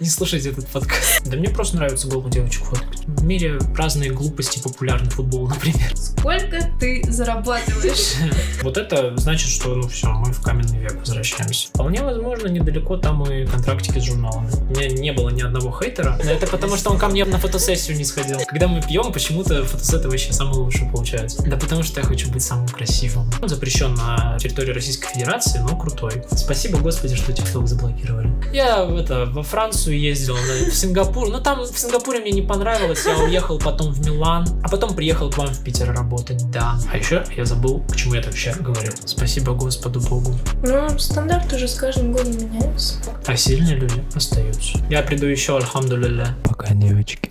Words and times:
Не 0.00 0.08
слушайте 0.08 0.50
этот 0.50 0.68
подкаст. 0.68 1.24
Да 1.24 1.36
мне 1.36 1.48
просто 1.48 1.76
нравится 1.76 2.06
голову 2.06 2.28
девочек 2.30 2.62
фоткать. 2.62 3.00
В 3.08 3.24
мире 3.24 3.58
разные 3.76 4.12
глупости 4.12 4.62
популярны. 4.62 5.10
Футбол, 5.10 5.48
например. 5.48 5.90
Сколько 5.96 6.70
ты 6.78 7.02
зарабатываешь? 7.10 8.14
Вот 8.62 8.76
это 8.76 9.16
значит, 9.16 9.48
что, 9.50 9.74
ну 9.74 9.88
все, 9.88 10.08
мы 10.08 10.32
в 10.32 10.42
каменный 10.42 10.78
век 10.78 10.98
возвращаемся. 11.00 11.68
Вполне 11.68 12.02
возможно, 12.02 12.48
недалеко 12.48 12.96
там 12.96 13.24
и 13.24 13.46
контрактики 13.46 13.98
с 13.98 14.04
журналами. 14.04 14.50
У 14.68 14.76
меня 14.76 14.88
не 14.88 15.12
было 15.12 15.30
ни 15.30 15.42
одного 15.42 15.76
хейтера. 15.76 16.18
Но 16.24 16.30
это 16.30 16.46
потому, 16.46 16.76
что 16.76 16.90
он 16.90 16.98
ко 16.98 17.08
мне 17.08 17.24
на 17.24 17.38
фотосессию 17.38 17.96
не 17.96 18.04
сходил. 18.04 18.38
Когда 18.46 18.68
мы 18.68 18.82
пьем, 18.82 19.12
почему-то 19.12 19.64
фотосеты 19.64 20.08
вообще 20.08 20.32
самые 20.32 20.58
лучшие 20.58 20.90
получаются. 20.90 21.42
Да 21.42 21.56
потому 21.56 21.82
что 21.82 22.00
я 22.00 22.06
хочу 22.06 22.30
быть 22.30 22.42
самым 22.42 22.68
красивым. 22.68 23.30
Он 23.40 23.48
запрещен 23.48 23.94
на 23.94 24.36
территории 24.40 24.72
Российской 24.72 25.08
Федерации, 25.12 25.58
но 25.58 25.76
крутой. 25.76 26.22
Спасибо, 26.30 26.78
Господи, 26.78 27.16
что 27.16 27.32
TikTok 27.32 27.66
заблокировали. 27.66 28.30
Я 28.52 28.84
это, 28.84 29.26
во 29.26 29.42
Францию 29.42 29.87
ездил, 29.92 30.36
в 30.36 30.74
Сингапур. 30.74 31.28
Но 31.30 31.40
там 31.40 31.60
в 31.60 31.78
Сингапуре 31.78 32.20
мне 32.20 32.32
не 32.32 32.42
понравилось. 32.42 33.04
Я 33.06 33.18
уехал 33.18 33.58
потом 33.58 33.92
в 33.92 34.04
Милан, 34.04 34.46
а 34.62 34.68
потом 34.68 34.94
приехал 34.94 35.30
к 35.30 35.38
вам 35.38 35.48
в 35.48 35.64
Питер 35.64 35.92
работать, 35.92 36.50
да. 36.50 36.78
А 36.92 36.96
еще 36.96 37.24
я 37.36 37.44
забыл, 37.44 37.82
почему 37.88 38.14
я 38.14 38.20
это 38.20 38.30
вообще 38.30 38.54
говорил. 38.58 38.92
Спасибо 39.04 39.52
Господу 39.54 40.00
Богу. 40.00 40.34
Ну, 40.62 40.98
стандарт 40.98 41.52
уже 41.52 41.68
с 41.68 41.74
каждым 41.74 42.12
годом 42.12 42.36
меняется. 42.36 42.96
А 43.26 43.36
сильные 43.36 43.76
люди 43.76 44.02
остаются. 44.14 44.78
Я 44.90 45.02
приду 45.02 45.26
еще, 45.26 45.56
альхамдулилля. 45.56 46.36
Пока, 46.44 46.74
девочки. 46.74 47.30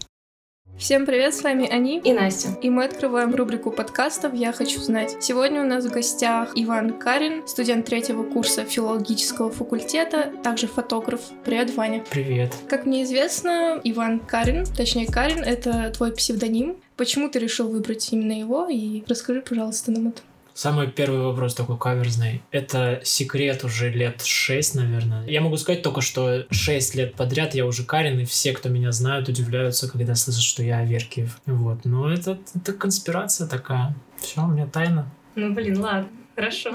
Всем 0.77 1.07
привет, 1.07 1.33
с 1.33 1.41
вами 1.41 1.67
Ани 1.67 1.99
и 1.99 2.13
Настя. 2.13 2.49
И 2.61 2.69
мы 2.69 2.85
открываем 2.85 3.33
рубрику 3.33 3.71
подкастов 3.71 4.35
«Я 4.35 4.53
хочу 4.53 4.79
знать». 4.79 5.17
Сегодня 5.21 5.63
у 5.63 5.65
нас 5.65 5.85
в 5.85 5.91
гостях 5.91 6.51
Иван 6.53 6.99
Карин, 6.99 7.47
студент 7.47 7.87
третьего 7.87 8.21
курса 8.21 8.63
филологического 8.63 9.49
факультета, 9.49 10.31
также 10.43 10.67
фотограф. 10.67 11.21
Привет, 11.43 11.75
Ваня. 11.75 12.03
Привет. 12.11 12.53
Как 12.69 12.85
мне 12.85 13.03
известно, 13.05 13.81
Иван 13.83 14.19
Карин, 14.19 14.65
точнее 14.65 15.07
Карин, 15.07 15.39
это 15.39 15.91
твой 15.97 16.11
псевдоним. 16.11 16.77
Почему 16.95 17.27
ты 17.27 17.39
решил 17.39 17.69
выбрать 17.69 18.13
именно 18.13 18.33
его? 18.33 18.67
И 18.69 19.03
расскажи, 19.07 19.41
пожалуйста, 19.41 19.91
нам 19.91 20.09
это. 20.09 20.21
Самый 20.57 20.87
первый 20.87 21.21
вопрос 21.21 21.53
такой 21.53 21.77
каверзный. 21.77 22.41
Это 22.49 22.99
секрет 23.03 23.63
уже 23.63 23.91
лет 23.91 24.23
шесть, 24.23 24.73
наверное. 24.73 25.23
Я 25.27 25.41
могу 25.41 25.55
сказать 25.55 25.83
только, 25.83 26.01
что 26.01 26.47
шесть 26.49 26.95
лет 26.95 27.13
подряд 27.13 27.53
я 27.53 27.63
уже 27.63 27.83
Карин, 27.83 28.19
и 28.21 28.25
все, 28.25 28.53
кто 28.53 28.67
меня 28.67 28.91
знают, 28.91 29.29
удивляются, 29.29 29.87
когда 29.87 30.15
слышат, 30.15 30.41
что 30.41 30.63
я 30.63 30.79
Аверкиев. 30.79 31.39
Вот. 31.45 31.85
Но 31.85 32.11
это, 32.11 32.39
это 32.55 32.73
конспирация 32.73 33.45
такая. 33.45 33.95
Все, 34.19 34.41
у 34.41 34.47
меня 34.47 34.65
тайна. 34.65 35.13
Ну, 35.35 35.53
блин, 35.53 35.79
ладно. 35.79 36.09
Хорошо. 36.35 36.71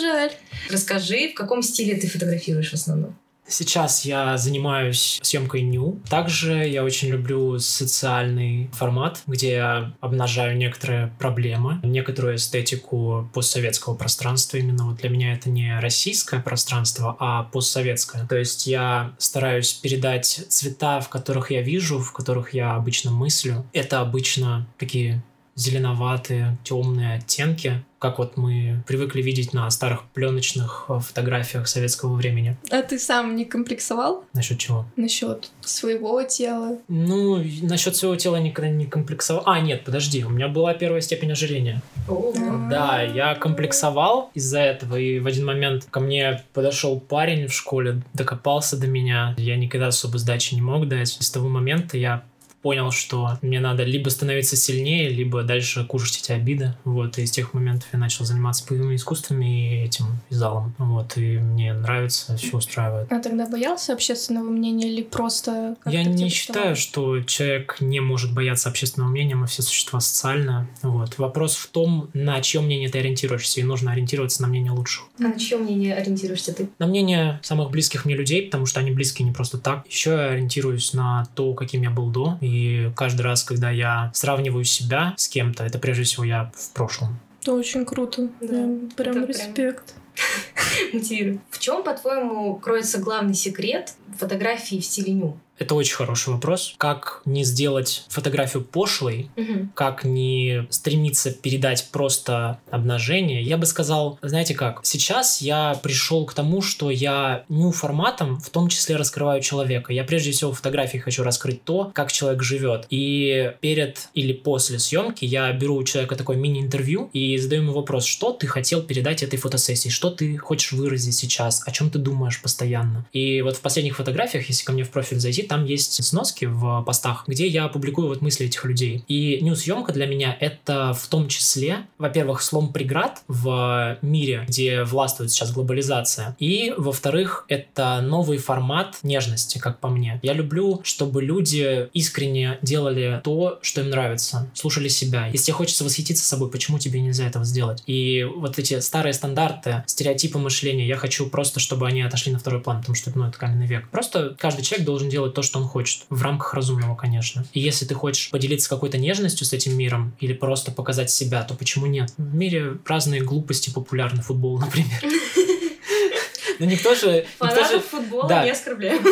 Жаль. 0.00 0.32
Расскажи, 0.70 1.28
в 1.28 1.34
каком 1.34 1.60
стиле 1.60 1.94
ты 1.96 2.08
фотографируешь 2.08 2.70
в 2.70 2.74
основном? 2.74 3.18
Сейчас 3.48 4.04
я 4.04 4.36
занимаюсь 4.36 5.18
съемкой 5.22 5.62
ню. 5.62 6.00
Также 6.08 6.66
я 6.66 6.84
очень 6.84 7.08
люблю 7.08 7.58
социальный 7.58 8.70
формат, 8.72 9.22
где 9.26 9.52
я 9.52 9.92
обнажаю 10.00 10.56
некоторые 10.56 11.12
проблемы, 11.18 11.80
некоторую 11.82 12.36
эстетику 12.36 13.28
постсоветского 13.32 13.94
пространства. 13.94 14.56
Именно 14.56 14.86
вот 14.86 14.96
для 14.96 15.10
меня 15.10 15.32
это 15.32 15.48
не 15.48 15.78
российское 15.80 16.40
пространство, 16.40 17.16
а 17.18 17.44
постсоветское. 17.44 18.26
То 18.26 18.36
есть 18.36 18.66
я 18.66 19.14
стараюсь 19.18 19.72
передать 19.72 20.26
цвета, 20.48 21.00
в 21.00 21.08
которых 21.08 21.50
я 21.50 21.62
вижу, 21.62 21.98
в 21.98 22.12
которых 22.12 22.54
я 22.54 22.74
обычно 22.74 23.10
мыслю. 23.10 23.64
Это 23.72 24.00
обычно 24.00 24.66
такие 24.78 25.22
зеленоватые, 25.56 26.56
темные 26.62 27.16
оттенки, 27.16 27.82
как 27.98 28.18
вот 28.18 28.36
мы 28.36 28.82
привыкли 28.86 29.22
видеть 29.22 29.54
на 29.54 29.68
старых 29.70 30.04
пленочных 30.12 30.84
э, 30.88 30.98
фотографиях 31.00 31.66
советского 31.66 32.14
времени. 32.14 32.56
А 32.70 32.82
ты 32.82 32.98
сам 32.98 33.34
не 33.34 33.46
комплексовал? 33.46 34.24
Насчет 34.34 34.58
чего? 34.58 34.84
Насчет 34.96 35.50
своего 35.62 36.22
тела. 36.22 36.78
Ну, 36.88 37.42
насчет 37.62 37.96
своего 37.96 38.16
тела 38.16 38.36
никогда 38.36 38.70
не 38.70 38.84
комплексовал. 38.84 39.42
А, 39.46 39.60
нет, 39.60 39.84
подожди, 39.84 40.24
у 40.24 40.28
меня 40.28 40.48
была 40.48 40.74
первая 40.74 41.00
степень 41.00 41.32
ожирения. 41.32 41.80
О, 42.06 42.32
Да, 42.70 43.02
я 43.02 43.34
комплексовал 43.34 44.30
из-за 44.34 44.60
этого, 44.60 44.96
и 44.96 45.18
в 45.18 45.26
один 45.26 45.46
момент 45.46 45.86
ко 45.90 46.00
мне 46.00 46.44
подошел 46.52 47.00
парень 47.00 47.46
в 47.46 47.52
школе, 47.54 48.02
докопался 48.12 48.78
до 48.78 48.86
меня. 48.86 49.34
Я 49.38 49.56
никогда 49.56 49.86
особо 49.88 50.18
сдачи 50.18 50.54
не 50.54 50.60
мог 50.60 50.86
дать. 50.86 51.16
С 51.18 51.30
того 51.30 51.48
момента 51.48 51.96
я 51.96 52.24
понял, 52.66 52.90
что 52.90 53.38
мне 53.42 53.60
надо 53.60 53.84
либо 53.84 54.08
становиться 54.08 54.56
сильнее, 54.56 55.08
либо 55.08 55.44
дальше 55.44 55.84
кушать 55.84 56.18
эти 56.20 56.32
обиды. 56.32 56.74
Вот, 56.82 57.16
и 57.16 57.24
с 57.24 57.30
тех 57.30 57.54
моментов 57.54 57.88
я 57.92 57.98
начал 58.00 58.24
заниматься 58.24 58.64
боевыми 58.68 58.96
искусствами 58.96 59.82
и 59.82 59.84
этим 59.84 60.06
и 60.30 60.34
залом. 60.34 60.74
Вот, 60.78 61.16
и 61.16 61.38
мне 61.38 61.72
нравится, 61.72 62.36
все 62.36 62.56
устраивает. 62.56 63.12
А 63.12 63.20
тогда 63.20 63.48
боялся 63.48 63.92
общественного 63.92 64.50
мнения 64.50 64.88
или 64.88 65.02
просто... 65.04 65.76
Я 65.86 66.02
не 66.02 66.24
приставал? 66.24 66.30
считаю, 66.30 66.74
что 66.74 67.22
человек 67.22 67.76
не 67.78 68.00
может 68.00 68.34
бояться 68.34 68.68
общественного 68.68 69.10
мнения, 69.10 69.36
мы 69.36 69.46
все 69.46 69.62
существа 69.62 70.00
социальные. 70.00 70.66
Вот. 70.82 71.18
Вопрос 71.18 71.54
в 71.54 71.68
том, 71.68 72.10
на 72.14 72.40
чье 72.40 72.60
мнение 72.60 72.88
ты 72.88 72.98
ориентируешься, 72.98 73.60
и 73.60 73.62
нужно 73.62 73.92
ориентироваться 73.92 74.42
на 74.42 74.48
мнение 74.48 74.72
лучших. 74.72 75.04
а 75.20 75.22
на 75.22 75.38
чье 75.38 75.56
мнение 75.56 75.94
ориентируешься 75.94 76.52
ты? 76.52 76.68
На 76.80 76.88
мнение 76.88 77.38
самых 77.44 77.70
близких 77.70 78.06
мне 78.06 78.16
людей, 78.16 78.42
потому 78.42 78.66
что 78.66 78.80
они 78.80 78.90
близкие 78.90 79.24
не 79.24 79.32
просто 79.32 79.56
так. 79.58 79.86
Еще 79.88 80.10
я 80.10 80.30
ориентируюсь 80.30 80.94
на 80.94 81.28
то, 81.36 81.54
каким 81.54 81.82
я 81.82 81.90
был 81.90 82.10
до. 82.10 82.38
И 82.40 82.55
каждый 82.94 83.22
раз, 83.22 83.44
когда 83.44 83.70
я 83.70 84.10
сравниваю 84.14 84.64
себя 84.64 85.14
с 85.16 85.28
кем-то, 85.28 85.64
это 85.64 85.78
прежде 85.78 86.04
всего 86.04 86.24
я 86.24 86.50
в 86.54 86.70
прошлом. 86.72 87.18
Это 87.42 87.52
очень 87.52 87.84
круто. 87.84 88.28
Да, 88.40 88.46
Прям, 88.46 88.90
прям 88.96 89.16
это 89.24 89.32
прям- 89.32 89.76
Мотивирую. 90.92 91.40
В 91.50 91.58
чем, 91.58 91.82
по-твоему, 91.82 92.56
кроется 92.56 92.98
главный 92.98 93.34
секрет 93.34 93.94
фотографии 94.18 94.76
в 94.80 94.84
стиле 94.84 95.12
ню? 95.12 95.36
Это 95.58 95.74
очень 95.74 95.94
хороший 95.94 96.34
вопрос. 96.34 96.74
Как 96.76 97.22
не 97.24 97.42
сделать 97.42 98.04
фотографию 98.10 98.62
пошлой, 98.62 99.30
Мгм. 99.36 99.72
как 99.74 100.04
не 100.04 100.66
стремиться 100.68 101.30
передать 101.30 101.88
просто 101.90 102.60
обнажение. 102.70 103.40
Я 103.42 103.56
бы 103.56 103.64
сказал, 103.64 104.18
знаете 104.20 104.54
как, 104.54 104.80
сейчас 104.82 105.40
я 105.40 105.80
пришел 105.82 106.26
к 106.26 106.34
тому, 106.34 106.60
что 106.60 106.90
я 106.90 107.44
ню 107.48 107.72
форматом 107.72 108.38
в 108.38 108.50
том 108.50 108.68
числе 108.68 108.96
раскрываю 108.96 109.40
человека. 109.40 109.94
Я 109.94 110.04
прежде 110.04 110.30
всего 110.32 110.52
в 110.52 110.56
фотографии 110.58 110.98
хочу 110.98 111.22
раскрыть 111.22 111.64
то, 111.64 111.90
как 111.94 112.12
человек 112.12 112.42
живет. 112.42 112.86
И 112.90 113.54
перед 113.62 114.10
или 114.12 114.34
после 114.34 114.78
съемки 114.78 115.24
я 115.24 115.50
беру 115.54 115.76
у 115.76 115.84
человека 115.84 116.16
такое 116.16 116.36
мини-интервью 116.36 117.08
и 117.14 117.38
задаю 117.38 117.62
ему 117.62 117.72
вопрос, 117.72 118.04
что 118.04 118.32
ты 118.32 118.46
хотел 118.46 118.82
передать 118.82 119.22
этой 119.22 119.38
фотосессии, 119.38 119.88
что 119.88 120.05
ты 120.10 120.36
хочешь 120.36 120.72
выразить 120.72 121.14
сейчас, 121.14 121.62
о 121.66 121.70
чем 121.70 121.90
ты 121.90 121.98
думаешь 121.98 122.40
постоянно. 122.40 123.06
И 123.12 123.42
вот 123.42 123.56
в 123.56 123.60
последних 123.60 123.96
фотографиях, 123.96 124.48
если 124.48 124.64
ко 124.64 124.72
мне 124.72 124.84
в 124.84 124.90
профиль 124.90 125.18
зайти, 125.18 125.42
там 125.42 125.64
есть 125.64 126.02
сноски 126.04 126.44
в 126.44 126.82
постах, 126.84 127.24
где 127.26 127.46
я 127.46 127.68
публикую 127.68 128.08
вот 128.08 128.20
мысли 128.20 128.46
этих 128.46 128.64
людей. 128.64 129.04
И 129.08 129.40
нью-съемка 129.42 129.92
для 129.92 130.06
меня 130.06 130.36
это 130.38 130.92
в 130.92 131.06
том 131.08 131.28
числе, 131.28 131.86
во-первых, 131.98 132.42
слом 132.42 132.72
преград 132.72 133.22
в 133.28 133.98
мире, 134.02 134.44
где 134.48 134.84
властвует 134.84 135.30
сейчас 135.30 135.52
глобализация, 135.52 136.36
и, 136.38 136.74
во-вторых, 136.76 137.44
это 137.48 138.00
новый 138.00 138.38
формат 138.38 138.98
нежности, 139.02 139.58
как 139.58 139.80
по 139.80 139.88
мне. 139.88 140.20
Я 140.22 140.32
люблю, 140.32 140.80
чтобы 140.84 141.22
люди 141.22 141.88
искренне 141.92 142.58
делали 142.62 143.20
то, 143.24 143.58
что 143.62 143.80
им 143.80 143.90
нравится, 143.90 144.50
слушали 144.54 144.88
себя. 144.88 145.26
Если 145.28 145.46
тебе 145.46 145.54
хочется 145.54 145.84
восхититься 145.84 146.24
собой, 146.24 146.50
почему 146.50 146.78
тебе 146.78 147.00
нельзя 147.00 147.26
этого 147.26 147.44
сделать? 147.44 147.82
И 147.86 148.24
вот 148.24 148.58
эти 148.58 148.80
старые 148.80 149.12
стандарты, 149.12 149.84
стереотипы 149.96 150.38
мышления, 150.38 150.86
я 150.86 150.96
хочу 150.96 151.26
просто, 151.26 151.58
чтобы 151.58 151.86
они 151.86 152.02
отошли 152.02 152.30
на 152.30 152.38
второй 152.38 152.60
план, 152.60 152.80
потому 152.80 152.94
что 152.94 153.10
ну, 153.14 153.26
это 153.26 153.38
каменный 153.38 153.66
век. 153.66 153.88
Просто 153.88 154.36
каждый 154.38 154.62
человек 154.62 154.84
должен 154.84 155.08
делать 155.08 155.32
то, 155.32 155.40
что 155.40 155.58
он 155.58 155.64
хочет, 155.66 156.02
в 156.10 156.20
рамках 156.20 156.52
разумного, 156.52 156.94
конечно. 156.94 157.46
И 157.54 157.60
если 157.60 157.86
ты 157.86 157.94
хочешь 157.94 158.28
поделиться 158.30 158.68
какой-то 158.68 158.98
нежностью 158.98 159.46
с 159.46 159.54
этим 159.54 159.74
миром 159.74 160.14
или 160.20 160.34
просто 160.34 160.70
показать 160.70 161.10
себя, 161.10 161.42
то 161.44 161.54
почему 161.54 161.86
нет? 161.86 162.12
В 162.18 162.34
мире 162.34 162.76
разные 162.84 163.22
глупости 163.22 163.70
популярны, 163.70 164.20
футбол, 164.20 164.58
например. 164.60 165.00
Но 166.58 166.66
никто 166.66 166.94
же... 166.94 167.26
никто 167.40 167.46
же- 167.46 167.54
Фанатов 167.54 167.84
футбола 167.86 168.28
да. 168.28 168.44
не 168.44 168.50
оскорбляем. 168.50 169.02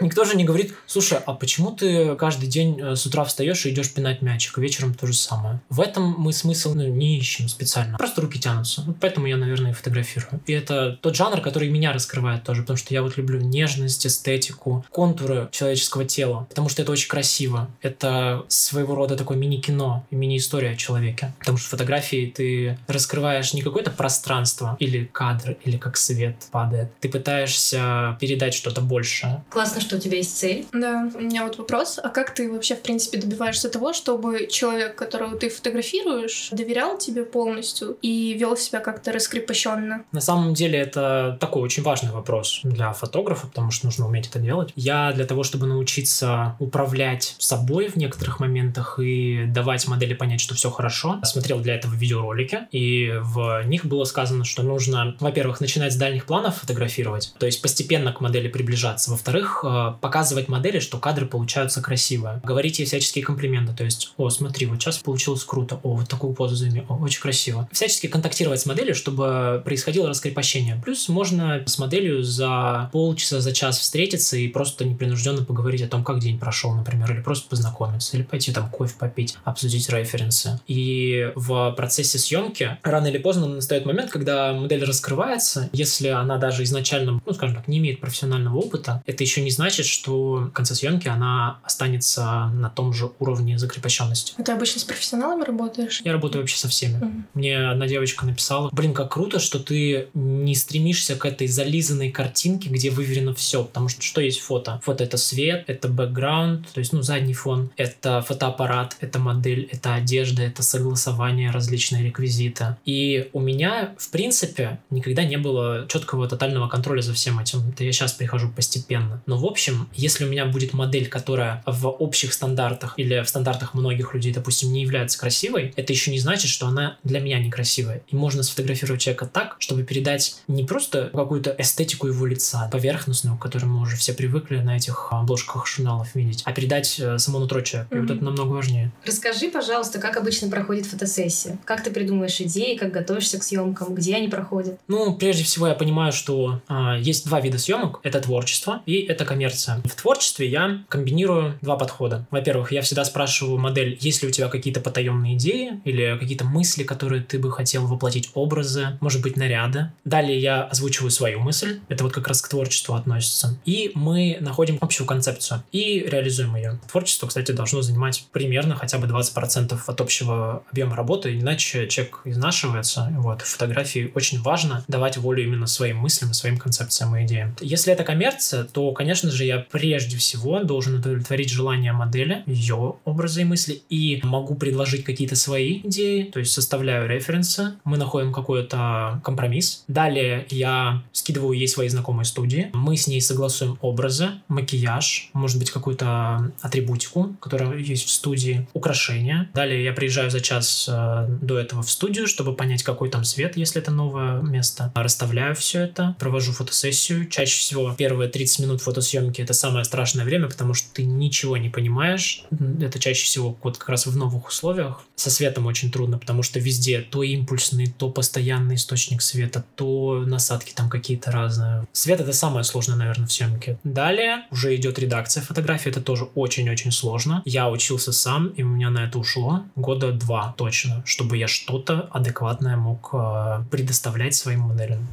Никто 0.00 0.24
же 0.24 0.36
не 0.36 0.44
говорит, 0.44 0.74
слушай, 0.86 1.18
а 1.24 1.32
почему 1.32 1.72
ты 1.72 2.14
каждый 2.16 2.48
день 2.48 2.80
э, 2.80 2.96
с 2.96 3.06
утра 3.06 3.24
встаешь 3.24 3.64
и 3.66 3.70
идешь 3.70 3.92
пинать 3.92 4.22
мячик, 4.22 4.58
а 4.58 4.60
вечером 4.60 4.94
то 4.94 5.06
же 5.06 5.14
самое? 5.14 5.60
В 5.70 5.80
этом 5.80 6.14
мы 6.18 6.32
смысл 6.32 6.74
ну, 6.74 6.86
не 6.86 7.18
ищем 7.18 7.48
специально. 7.48 7.96
Просто 7.96 8.20
руки 8.20 8.38
тянутся. 8.38 8.82
Вот 8.86 8.96
поэтому 9.00 9.26
я, 9.26 9.36
наверное, 9.36 9.70
и 9.70 9.74
фотографирую. 9.74 10.40
И 10.46 10.52
это 10.52 10.98
тот 11.00 11.16
жанр, 11.16 11.40
который 11.40 11.68
меня 11.68 11.92
раскрывает 11.92 12.44
тоже, 12.44 12.62
потому 12.62 12.76
что 12.76 12.92
я 12.92 13.02
вот 13.02 13.16
люблю 13.16 13.40
нежность, 13.40 14.06
эстетику, 14.06 14.84
контуры 14.90 15.48
человеческого 15.52 16.04
тела, 16.04 16.46
потому 16.48 16.68
что 16.68 16.82
это 16.82 16.92
очень 16.92 17.08
красиво. 17.08 17.68
Это 17.80 18.44
своего 18.48 18.94
рода 18.94 19.16
такое 19.16 19.36
мини-кино 19.36 20.04
мини-история 20.10 20.70
о 20.70 20.76
человеке. 20.76 21.32
Потому 21.38 21.58
что 21.58 21.68
в 21.68 21.70
фотографии 21.70 22.32
ты 22.34 22.78
раскрываешь 22.86 23.54
не 23.54 23.62
какое-то 23.62 23.90
пространство 23.90 24.76
или 24.78 25.04
кадр, 25.12 25.56
или 25.64 25.76
как 25.76 25.96
свет 25.96 26.36
падает. 26.50 26.90
Ты 27.00 27.08
пытаешься 27.08 28.16
передать 28.20 28.54
что-то 28.54 28.80
большее. 28.80 29.44
Классно, 29.50 29.80
что 29.86 29.96
у 29.96 29.98
тебя 30.00 30.18
есть 30.18 30.36
цель. 30.36 30.66
Да, 30.72 31.08
у 31.14 31.20
меня 31.20 31.44
вот 31.44 31.58
вопрос, 31.58 31.98
а 32.02 32.08
как 32.08 32.34
ты 32.34 32.50
вообще, 32.50 32.74
в 32.74 32.82
принципе, 32.82 33.18
добиваешься 33.18 33.70
того, 33.70 33.92
чтобы 33.92 34.48
человек, 34.50 34.96
которого 34.96 35.36
ты 35.36 35.48
фотографируешь, 35.48 36.48
доверял 36.50 36.98
тебе 36.98 37.24
полностью 37.24 37.96
и 38.02 38.34
вел 38.34 38.56
себя 38.56 38.80
как-то 38.80 39.12
раскрепощенно? 39.12 40.04
На 40.12 40.20
самом 40.20 40.54
деле 40.54 40.78
это 40.78 41.36
такой 41.40 41.62
очень 41.62 41.82
важный 41.82 42.10
вопрос 42.10 42.60
для 42.64 42.92
фотографа, 42.92 43.46
потому 43.46 43.70
что 43.70 43.86
нужно 43.86 44.06
уметь 44.06 44.28
это 44.28 44.38
делать. 44.38 44.72
Я 44.74 45.12
для 45.12 45.24
того, 45.24 45.42
чтобы 45.42 45.66
научиться 45.66 46.56
управлять 46.58 47.36
собой 47.38 47.88
в 47.88 47.96
некоторых 47.96 48.40
моментах 48.40 48.98
и 48.98 49.44
давать 49.46 49.86
модели 49.86 50.14
понять, 50.14 50.40
что 50.40 50.54
все 50.54 50.70
хорошо, 50.70 51.20
смотрел 51.22 51.60
для 51.60 51.76
этого 51.76 51.94
видеоролики, 51.94 52.66
и 52.72 53.12
в 53.20 53.62
них 53.66 53.86
было 53.86 54.04
сказано, 54.04 54.44
что 54.44 54.62
нужно, 54.62 55.16
во-первых, 55.20 55.60
начинать 55.60 55.92
с 55.92 55.96
дальних 55.96 56.26
планов 56.26 56.56
фотографировать, 56.56 57.34
то 57.38 57.46
есть 57.46 57.62
постепенно 57.62 58.12
к 58.12 58.20
модели 58.20 58.48
приближаться. 58.48 59.10
Во-вторых, 59.10 59.60
э, 59.64 59.68
показывать 60.00 60.48
модели, 60.48 60.78
что 60.78 60.98
кадры 60.98 61.26
получаются 61.26 61.82
красивые. 61.82 62.40
Говорить 62.44 62.78
ей 62.78 62.84
всяческие 62.86 63.24
комплименты, 63.24 63.72
то 63.72 63.84
есть, 63.84 64.12
о, 64.16 64.30
смотри, 64.30 64.66
вот 64.66 64.80
сейчас 64.80 64.98
получилось 64.98 65.44
круто, 65.44 65.80
о, 65.82 65.94
вот 65.94 66.08
такую 66.08 66.34
позу 66.34 66.54
займи, 66.54 66.84
о, 66.88 66.94
очень 66.96 67.20
красиво. 67.20 67.68
Всячески 67.72 68.06
контактировать 68.06 68.60
с 68.60 68.66
моделью, 68.66 68.94
чтобы 68.94 69.62
происходило 69.64 70.08
раскрепощение. 70.08 70.80
Плюс 70.84 71.08
можно 71.08 71.62
с 71.66 71.78
моделью 71.78 72.22
за 72.22 72.90
полчаса, 72.92 73.40
за 73.40 73.52
час 73.52 73.78
встретиться 73.78 74.36
и 74.36 74.48
просто 74.48 74.84
непринужденно 74.84 75.44
поговорить 75.44 75.82
о 75.82 75.88
том, 75.88 76.04
как 76.04 76.20
день 76.20 76.38
прошел, 76.38 76.72
например, 76.72 77.12
или 77.12 77.20
просто 77.20 77.48
познакомиться, 77.48 78.16
или 78.16 78.24
пойти 78.24 78.52
там 78.52 78.70
кофе 78.70 78.94
попить, 78.98 79.36
обсудить 79.44 79.88
референсы. 79.88 80.60
И 80.66 81.30
в 81.34 81.72
процессе 81.76 82.18
съемки 82.18 82.78
рано 82.82 83.08
или 83.08 83.18
поздно 83.18 83.46
настает 83.46 83.86
момент, 83.86 84.10
когда 84.10 84.52
модель 84.52 84.84
раскрывается, 84.84 85.68
если 85.72 86.08
она 86.08 86.38
даже 86.38 86.62
изначально, 86.64 87.20
ну, 87.24 87.32
скажем 87.34 87.56
так, 87.56 87.68
не 87.68 87.78
имеет 87.78 88.00
профессионального 88.00 88.56
опыта, 88.56 89.02
это 89.06 89.22
еще 89.22 89.40
не 89.42 89.50
значит, 89.50 89.65
что 89.70 90.36
в 90.36 90.50
конце 90.50 90.74
съемки 90.74 91.08
она 91.08 91.58
останется 91.62 92.50
на 92.54 92.70
том 92.70 92.92
же 92.92 93.10
уровне 93.18 93.58
закрепощенности. 93.58 94.34
А 94.36 94.42
ты 94.42 94.52
обычно 94.52 94.80
с 94.80 94.84
профессионалами 94.84 95.44
работаешь? 95.44 96.00
Я 96.04 96.12
работаю 96.12 96.42
вообще 96.42 96.56
со 96.56 96.68
всеми. 96.68 96.96
Мгм. 96.96 97.26
Мне 97.34 97.58
одна 97.70 97.86
девочка 97.86 98.26
написала, 98.26 98.70
блин, 98.72 98.94
как 98.94 99.12
круто, 99.12 99.38
что 99.38 99.58
ты 99.58 100.08
не 100.14 100.54
стремишься 100.54 101.16
к 101.16 101.24
этой 101.24 101.46
зализанной 101.46 102.10
картинке, 102.10 102.68
где 102.68 102.90
выверено 102.90 103.34
все, 103.34 103.64
потому 103.64 103.88
что 103.88 104.02
что 104.02 104.20
есть 104.20 104.40
фото? 104.40 104.80
Фото 104.84 105.04
это 105.04 105.16
свет, 105.16 105.64
это 105.66 105.88
бэкграунд, 105.88 106.68
то 106.72 106.80
есть, 106.80 106.92
ну, 106.92 107.02
задний 107.02 107.34
фон, 107.34 107.70
это 107.76 108.22
фотоаппарат, 108.22 108.96
это 109.00 109.18
модель, 109.18 109.68
это 109.70 109.94
одежда, 109.94 110.42
это 110.42 110.62
согласование 110.62 111.50
различные 111.50 112.04
реквизиты. 112.04 112.76
И 112.84 113.30
у 113.32 113.40
меня, 113.40 113.94
в 113.98 114.10
принципе, 114.10 114.80
никогда 114.90 115.24
не 115.24 115.36
было 115.36 115.86
четкого 115.88 116.28
тотального 116.28 116.68
контроля 116.68 117.02
за 117.02 117.12
всем 117.14 117.38
этим. 117.38 117.68
Это 117.70 117.84
я 117.84 117.92
сейчас 117.92 118.12
прихожу 118.12 118.48
постепенно. 118.48 119.22
Но, 119.26 119.36
в 119.36 119.44
общем, 119.56 119.88
если 119.94 120.26
у 120.26 120.28
меня 120.28 120.44
будет 120.44 120.74
модель, 120.74 121.08
которая 121.08 121.62
в 121.64 121.88
общих 121.88 122.34
стандартах 122.34 122.92
или 122.98 123.22
в 123.22 123.28
стандартах 123.28 123.72
многих 123.72 124.12
людей, 124.12 124.30
допустим, 124.30 124.70
не 124.70 124.82
является 124.82 125.18
красивой, 125.18 125.72
это 125.76 125.94
еще 125.94 126.10
не 126.10 126.18
значит, 126.18 126.50
что 126.50 126.66
она 126.66 126.98
для 127.04 127.20
меня 127.20 127.38
некрасивая. 127.38 128.02
И 128.08 128.16
можно 128.16 128.42
сфотографировать 128.42 129.00
человека 129.00 129.24
так, 129.24 129.56
чтобы 129.58 129.82
передать 129.82 130.36
не 130.46 130.64
просто 130.64 131.10
какую-то 131.14 131.56
эстетику 131.56 132.06
его 132.06 132.26
лица, 132.26 132.68
поверхностную, 132.70 133.38
к 133.38 133.42
которой 133.42 133.64
мы 133.64 133.80
уже 133.80 133.96
все 133.96 134.12
привыкли 134.12 134.58
на 134.58 134.76
этих 134.76 135.08
обложках 135.10 135.66
журналов 135.66 136.14
видеть, 136.14 136.42
а 136.44 136.52
передать 136.52 137.00
э, 137.00 137.16
само 137.16 137.38
нутро 137.38 137.62
человека. 137.62 137.96
И 137.96 137.98
вот 137.98 138.10
это 138.10 138.22
намного 138.22 138.52
важнее. 138.52 138.92
Расскажи, 139.06 139.48
пожалуйста, 139.48 139.98
как 139.98 140.18
обычно 140.18 140.50
проходит 140.50 140.84
фотосессия? 140.84 141.58
Как 141.64 141.82
ты 141.82 141.90
придумываешь 141.90 142.38
идеи, 142.42 142.76
как 142.76 142.92
готовишься 142.92 143.38
к 143.38 143.42
съемкам, 143.42 143.94
где 143.94 144.16
они 144.16 144.28
проходят? 144.28 144.78
Ну, 144.86 145.16
прежде 145.16 145.44
всего, 145.44 145.66
я 145.66 145.74
понимаю, 145.74 146.12
что 146.12 146.60
а, 146.68 146.98
есть 146.98 147.24
два 147.24 147.40
вида 147.40 147.56
съемок. 147.56 148.00
Это 148.02 148.20
творчество 148.20 148.82
и 148.84 149.00
это 149.00 149.24
коммерция. 149.46 149.80
В 149.84 149.94
творчестве 149.94 150.48
я 150.48 150.82
комбинирую 150.88 151.58
два 151.62 151.76
подхода. 151.76 152.26
Во-первых, 152.30 152.72
я 152.72 152.82
всегда 152.82 153.04
спрашиваю 153.04 153.58
модель, 153.58 153.96
есть 154.00 154.22
ли 154.22 154.28
у 154.28 154.32
тебя 154.32 154.48
какие-то 154.48 154.80
потаенные 154.80 155.36
идеи 155.36 155.80
или 155.84 156.16
какие-то 156.18 156.44
мысли, 156.44 156.82
которые 156.82 157.22
ты 157.22 157.38
бы 157.38 157.52
хотел 157.52 157.86
воплотить, 157.86 158.30
образы, 158.34 158.98
может 159.00 159.22
быть, 159.22 159.36
наряды. 159.36 159.92
Далее 160.04 160.38
я 160.40 160.64
озвучиваю 160.64 161.10
свою 161.10 161.40
мысль. 161.40 161.80
Это 161.88 162.02
вот 162.02 162.12
как 162.12 162.26
раз 162.26 162.42
к 162.42 162.48
творчеству 162.48 162.94
относится. 162.94 163.58
И 163.64 163.92
мы 163.94 164.38
находим 164.40 164.78
общую 164.80 165.06
концепцию 165.06 165.62
и 165.70 166.00
реализуем 166.00 166.56
ее. 166.56 166.80
Творчество, 166.90 167.28
кстати, 167.28 167.52
должно 167.52 167.82
занимать 167.82 168.26
примерно 168.32 168.74
хотя 168.74 168.98
бы 168.98 169.06
20% 169.06 169.78
от 169.86 170.00
общего 170.00 170.64
объема 170.72 170.96
работы, 170.96 171.38
иначе 171.38 171.86
человек 171.88 172.20
изнашивается. 172.24 173.08
Вот. 173.18 173.42
Фотографии 173.42 174.10
очень 174.14 174.42
важно 174.42 174.84
давать 174.88 175.16
волю 175.16 175.44
именно 175.44 175.66
своим 175.66 175.98
мыслям, 175.98 176.34
своим 176.34 176.58
концепциям 176.58 177.16
и 177.16 177.24
идеям. 177.24 177.54
Если 177.60 177.92
это 177.92 178.02
коммерция, 178.02 178.64
то, 178.64 178.92
конечно 178.92 179.30
же, 179.30 179.35
я 179.44 179.58
прежде 179.58 180.16
всего 180.16 180.62
должен 180.62 180.96
удовлетворить 180.96 181.50
желания 181.50 181.92
модели, 181.92 182.42
ее 182.46 182.96
образы 183.04 183.42
и 183.42 183.44
мысли, 183.44 183.82
и 183.88 184.20
могу 184.22 184.54
предложить 184.54 185.04
какие-то 185.04 185.36
свои 185.36 185.80
идеи, 185.80 186.24
то 186.24 186.38
есть 186.38 186.52
составляю 186.52 187.08
референсы, 187.08 187.74
мы 187.84 187.96
находим 187.96 188.32
какой-то 188.32 189.20
компромисс. 189.24 189.84
Далее 189.88 190.46
я 190.50 191.02
скидываю 191.12 191.58
ей 191.58 191.68
свои 191.68 191.88
знакомые 191.88 192.24
студии, 192.24 192.70
мы 192.72 192.96
с 192.96 193.06
ней 193.06 193.20
согласуем 193.20 193.78
образы, 193.80 194.30
макияж, 194.48 195.30
может 195.32 195.58
быть, 195.58 195.70
какую-то 195.70 196.52
атрибутику, 196.60 197.36
которая 197.40 197.78
есть 197.78 198.06
в 198.06 198.10
студии, 198.10 198.66
украшения. 198.72 199.48
Далее 199.54 199.82
я 199.84 199.92
приезжаю 199.92 200.30
за 200.30 200.40
час 200.40 200.88
э, 200.88 201.26
до 201.40 201.58
этого 201.58 201.82
в 201.82 201.90
студию, 201.90 202.26
чтобы 202.26 202.54
понять, 202.54 202.82
какой 202.82 203.10
там 203.10 203.24
свет, 203.24 203.56
если 203.56 203.80
это 203.80 203.90
новое 203.90 204.40
место. 204.42 204.92
Расставляю 204.94 205.54
все 205.54 205.80
это, 205.80 206.16
провожу 206.18 206.52
фотосессию. 206.52 207.28
Чаще 207.28 207.58
всего 207.58 207.92
первые 207.96 208.28
30 208.28 208.60
минут 208.60 208.82
фотосъемки 208.82 209.25
это 209.42 209.52
самое 209.54 209.84
страшное 209.84 210.24
время, 210.24 210.48
потому 210.48 210.74
что 210.74 210.88
ты 210.92 211.04
ничего 211.04 211.56
не 211.56 211.68
понимаешь. 211.68 212.44
Это 212.80 212.98
чаще 212.98 213.24
всего 213.24 213.56
вот 213.62 213.78
как 213.78 213.88
раз 213.88 214.06
в 214.06 214.16
новых 214.16 214.48
условиях. 214.48 215.02
Со 215.14 215.30
светом 215.30 215.66
очень 215.66 215.90
трудно, 215.90 216.18
потому 216.18 216.42
что 216.42 216.58
везде 216.58 217.00
то 217.00 217.22
импульсный, 217.22 217.86
то 217.86 218.10
постоянный 218.10 218.76
источник 218.76 219.22
света, 219.22 219.64
то 219.74 220.24
насадки 220.26 220.72
там 220.72 220.88
какие-то 220.88 221.30
разные. 221.30 221.86
Свет 221.92 222.20
это 222.20 222.32
самое 222.32 222.64
сложное, 222.64 222.96
наверное, 222.96 223.26
в 223.26 223.32
съемке. 223.32 223.78
Далее 223.84 224.42
уже 224.50 224.74
идет 224.76 224.98
редакция 224.98 225.42
фотографии, 225.42 225.90
это 225.90 226.00
тоже 226.00 226.24
очень-очень 226.34 226.92
сложно. 226.92 227.42
Я 227.44 227.70
учился 227.70 228.12
сам, 228.12 228.48
и 228.48 228.62
у 228.62 228.68
меня 228.68 228.90
на 228.90 229.04
это 229.04 229.18
ушло 229.18 229.64
года 229.76 230.12
два 230.12 230.54
точно, 230.56 231.02
чтобы 231.06 231.36
я 231.36 231.48
что-то 231.48 232.08
адекватное 232.12 232.76
мог 232.76 233.10
э, 233.12 233.64
предоставлять 233.70 234.34
своим 234.34 234.60
моделям. 234.60 235.06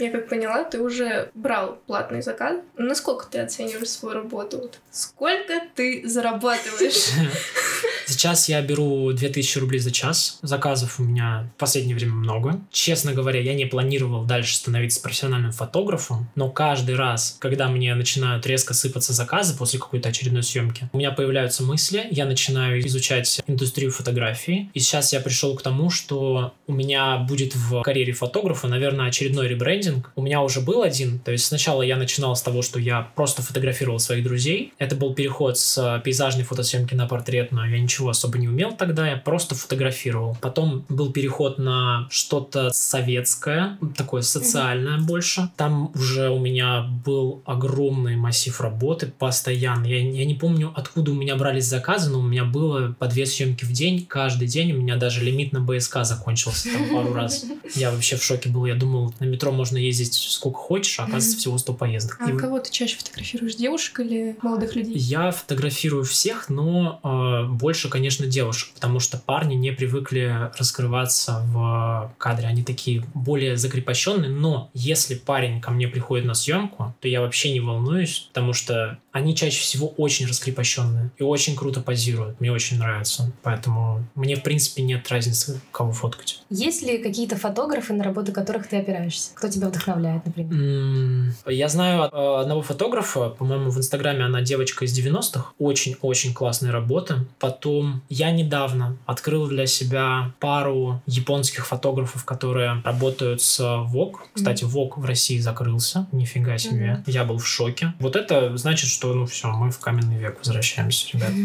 Я 0.00 0.10
как 0.10 0.28
поняла, 0.28 0.64
ты 0.64 0.80
уже 0.80 1.30
брал 1.34 1.78
платный 1.86 2.22
заказ. 2.22 2.56
Насколько 2.78 3.26
ты 3.26 3.38
оцениваешь 3.38 3.90
свою 3.90 4.14
работу? 4.16 4.70
Сколько 4.90 5.60
ты 5.74 6.08
зарабатываешь? 6.08 7.10
Сейчас 8.10 8.48
я 8.48 8.60
беру 8.60 9.12
2000 9.12 9.58
рублей 9.58 9.78
за 9.78 9.92
час. 9.92 10.40
Заказов 10.42 10.98
у 10.98 11.04
меня 11.04 11.48
в 11.56 11.60
последнее 11.60 11.94
время 11.94 12.14
много. 12.14 12.60
Честно 12.72 13.12
говоря, 13.12 13.40
я 13.40 13.54
не 13.54 13.66
планировал 13.66 14.24
дальше 14.24 14.56
становиться 14.56 15.00
профессиональным 15.00 15.52
фотографом, 15.52 16.28
но 16.34 16.50
каждый 16.50 16.96
раз, 16.96 17.36
когда 17.38 17.68
мне 17.68 17.94
начинают 17.94 18.44
резко 18.48 18.74
сыпаться 18.74 19.12
заказы 19.12 19.56
после 19.56 19.78
какой-то 19.78 20.08
очередной 20.08 20.42
съемки, 20.42 20.90
у 20.92 20.98
меня 20.98 21.12
появляются 21.12 21.62
мысли, 21.62 22.08
я 22.10 22.26
начинаю 22.26 22.84
изучать 22.84 23.40
индустрию 23.46 23.92
фотографии, 23.92 24.70
и 24.74 24.80
сейчас 24.80 25.12
я 25.12 25.20
пришел 25.20 25.54
к 25.54 25.62
тому, 25.62 25.88
что 25.88 26.52
у 26.66 26.72
меня 26.72 27.16
будет 27.18 27.54
в 27.54 27.82
карьере 27.82 28.12
фотографа, 28.12 28.66
наверное, 28.66 29.06
очередной 29.06 29.46
ребрендинг. 29.46 30.10
У 30.16 30.22
меня 30.22 30.42
уже 30.42 30.60
был 30.60 30.82
один, 30.82 31.20
то 31.20 31.30
есть 31.30 31.46
сначала 31.46 31.82
я 31.82 31.96
начинал 31.96 32.34
с 32.34 32.42
того, 32.42 32.62
что 32.62 32.80
я 32.80 33.02
просто 33.14 33.42
фотографировал 33.42 34.00
своих 34.00 34.24
друзей. 34.24 34.72
Это 34.78 34.96
был 34.96 35.14
переход 35.14 35.56
с 35.58 36.02
пейзажной 36.04 36.42
фотосъемки 36.42 36.94
на 36.94 37.06
портретную. 37.06 37.70
Я 37.70 37.78
ничего 37.78 37.99
особо 38.08 38.38
не 38.38 38.48
умел 38.48 38.72
тогда, 38.72 39.08
я 39.08 39.16
просто 39.16 39.54
фотографировал. 39.54 40.36
Потом 40.40 40.84
был 40.88 41.12
переход 41.12 41.58
на 41.58 42.06
что-то 42.10 42.70
советское, 42.70 43.78
такое 43.96 44.22
социальное 44.22 44.98
больше. 44.98 45.50
Там 45.56 45.92
уже 45.94 46.30
у 46.30 46.38
меня 46.38 46.82
был 47.04 47.42
огромный 47.44 48.16
массив 48.16 48.60
работы 48.60 49.12
постоянно. 49.18 49.86
Я, 49.86 49.98
я 49.98 50.24
не 50.24 50.34
помню, 50.34 50.72
откуда 50.74 51.12
у 51.12 51.14
меня 51.14 51.36
брались 51.36 51.66
заказы, 51.66 52.10
но 52.10 52.20
у 52.20 52.22
меня 52.22 52.44
было 52.44 52.94
по 52.98 53.06
две 53.06 53.26
съемки 53.26 53.64
в 53.64 53.72
день. 53.72 54.06
Каждый 54.06 54.48
день 54.48 54.72
у 54.72 54.76
меня 54.76 54.96
даже 54.96 55.22
лимит 55.22 55.52
на 55.52 55.60
БСК 55.60 55.98
закончился 56.04 56.68
там 56.72 56.88
пару 56.90 57.12
раз. 57.12 57.44
Я 57.74 57.90
вообще 57.90 58.16
в 58.16 58.22
шоке 58.22 58.48
был. 58.48 58.64
Я 58.64 58.74
думал, 58.74 59.14
на 59.20 59.24
метро 59.24 59.52
можно 59.52 59.76
ездить 59.76 60.14
сколько 60.14 60.58
хочешь, 60.58 60.98
а 60.98 61.04
оказывается 61.04 61.38
всего 61.38 61.58
100 61.58 61.74
поездок. 61.74 62.18
А 62.20 62.30
И 62.30 62.36
кого 62.36 62.58
ты 62.58 62.70
чаще 62.70 62.96
фотографируешь? 62.96 63.54
Девушек 63.56 64.00
или 64.00 64.36
молодых 64.42 64.74
людей? 64.76 64.96
я 64.96 65.30
фотографирую 65.30 66.04
всех, 66.04 66.48
но 66.48 67.00
э, 67.02 67.48
больше 67.52 67.88
конечно, 67.90 68.26
девушек, 68.26 68.70
потому 68.74 69.00
что 69.00 69.18
парни 69.18 69.54
не 69.54 69.72
привыкли 69.72 70.50
раскрываться 70.58 71.42
в 71.46 72.12
кадре. 72.18 72.48
Они 72.48 72.62
такие 72.62 73.04
более 73.14 73.56
закрепощенные, 73.56 74.30
но 74.30 74.70
если 74.74 75.14
парень 75.14 75.60
ко 75.60 75.70
мне 75.70 75.88
приходит 75.88 76.24
на 76.24 76.34
съемку, 76.34 76.94
то 77.00 77.08
я 77.08 77.20
вообще 77.20 77.52
не 77.52 77.60
волнуюсь, 77.60 78.28
потому 78.32 78.52
что 78.52 78.98
они 79.12 79.34
чаще 79.34 79.60
всего 79.60 79.88
очень 79.88 80.26
раскрепощенные 80.26 81.10
и 81.18 81.22
очень 81.22 81.56
круто 81.56 81.80
позируют. 81.80 82.40
Мне 82.40 82.52
очень 82.52 82.78
нравится. 82.78 83.32
Поэтому 83.42 84.04
мне, 84.14 84.36
в 84.36 84.42
принципе, 84.42 84.82
нет 84.82 85.08
разницы, 85.08 85.60
кого 85.72 85.92
фоткать. 85.92 86.42
Есть 86.48 86.82
ли 86.82 86.98
какие-то 86.98 87.36
фотографы, 87.36 87.92
на 87.92 88.04
работу 88.04 88.32
которых 88.32 88.68
ты 88.68 88.76
опираешься? 88.76 89.30
Кто 89.34 89.48
тебя 89.48 89.68
вдохновляет, 89.68 90.24
например? 90.26 91.34
Я 91.46 91.68
знаю 91.68 92.10
э, 92.12 92.40
одного 92.40 92.62
фотографа, 92.62 93.30
по-моему, 93.30 93.70
в 93.70 93.78
Инстаграме 93.78 94.24
она 94.24 94.42
девочка 94.42 94.84
из 94.84 94.96
90-х. 94.96 95.52
Очень-очень 95.58 96.32
классные 96.32 96.72
работы. 96.72 97.26
Потом 97.38 97.79
я 98.08 98.30
недавно 98.30 98.96
открыл 99.06 99.46
для 99.48 99.66
себя 99.66 100.34
пару 100.40 101.02
японских 101.06 101.66
фотографов, 101.66 102.24
которые 102.24 102.82
работают 102.84 103.42
с 103.42 103.60
Vogue. 103.60 104.16
Кстати, 104.34 104.64
Vogue 104.64 105.00
в 105.00 105.04
России 105.04 105.38
закрылся. 105.38 106.06
Нифига 106.12 106.58
себе. 106.58 107.02
Я 107.06 107.24
был 107.24 107.38
в 107.38 107.46
шоке. 107.46 107.94
Вот 107.98 108.16
это 108.16 108.56
значит, 108.56 108.88
что, 108.88 109.14
ну 109.14 109.26
все, 109.26 109.48
мы 109.48 109.70
в 109.70 109.78
каменный 109.78 110.18
век 110.18 110.38
возвращаемся, 110.38 111.08
ребят. 111.12 111.30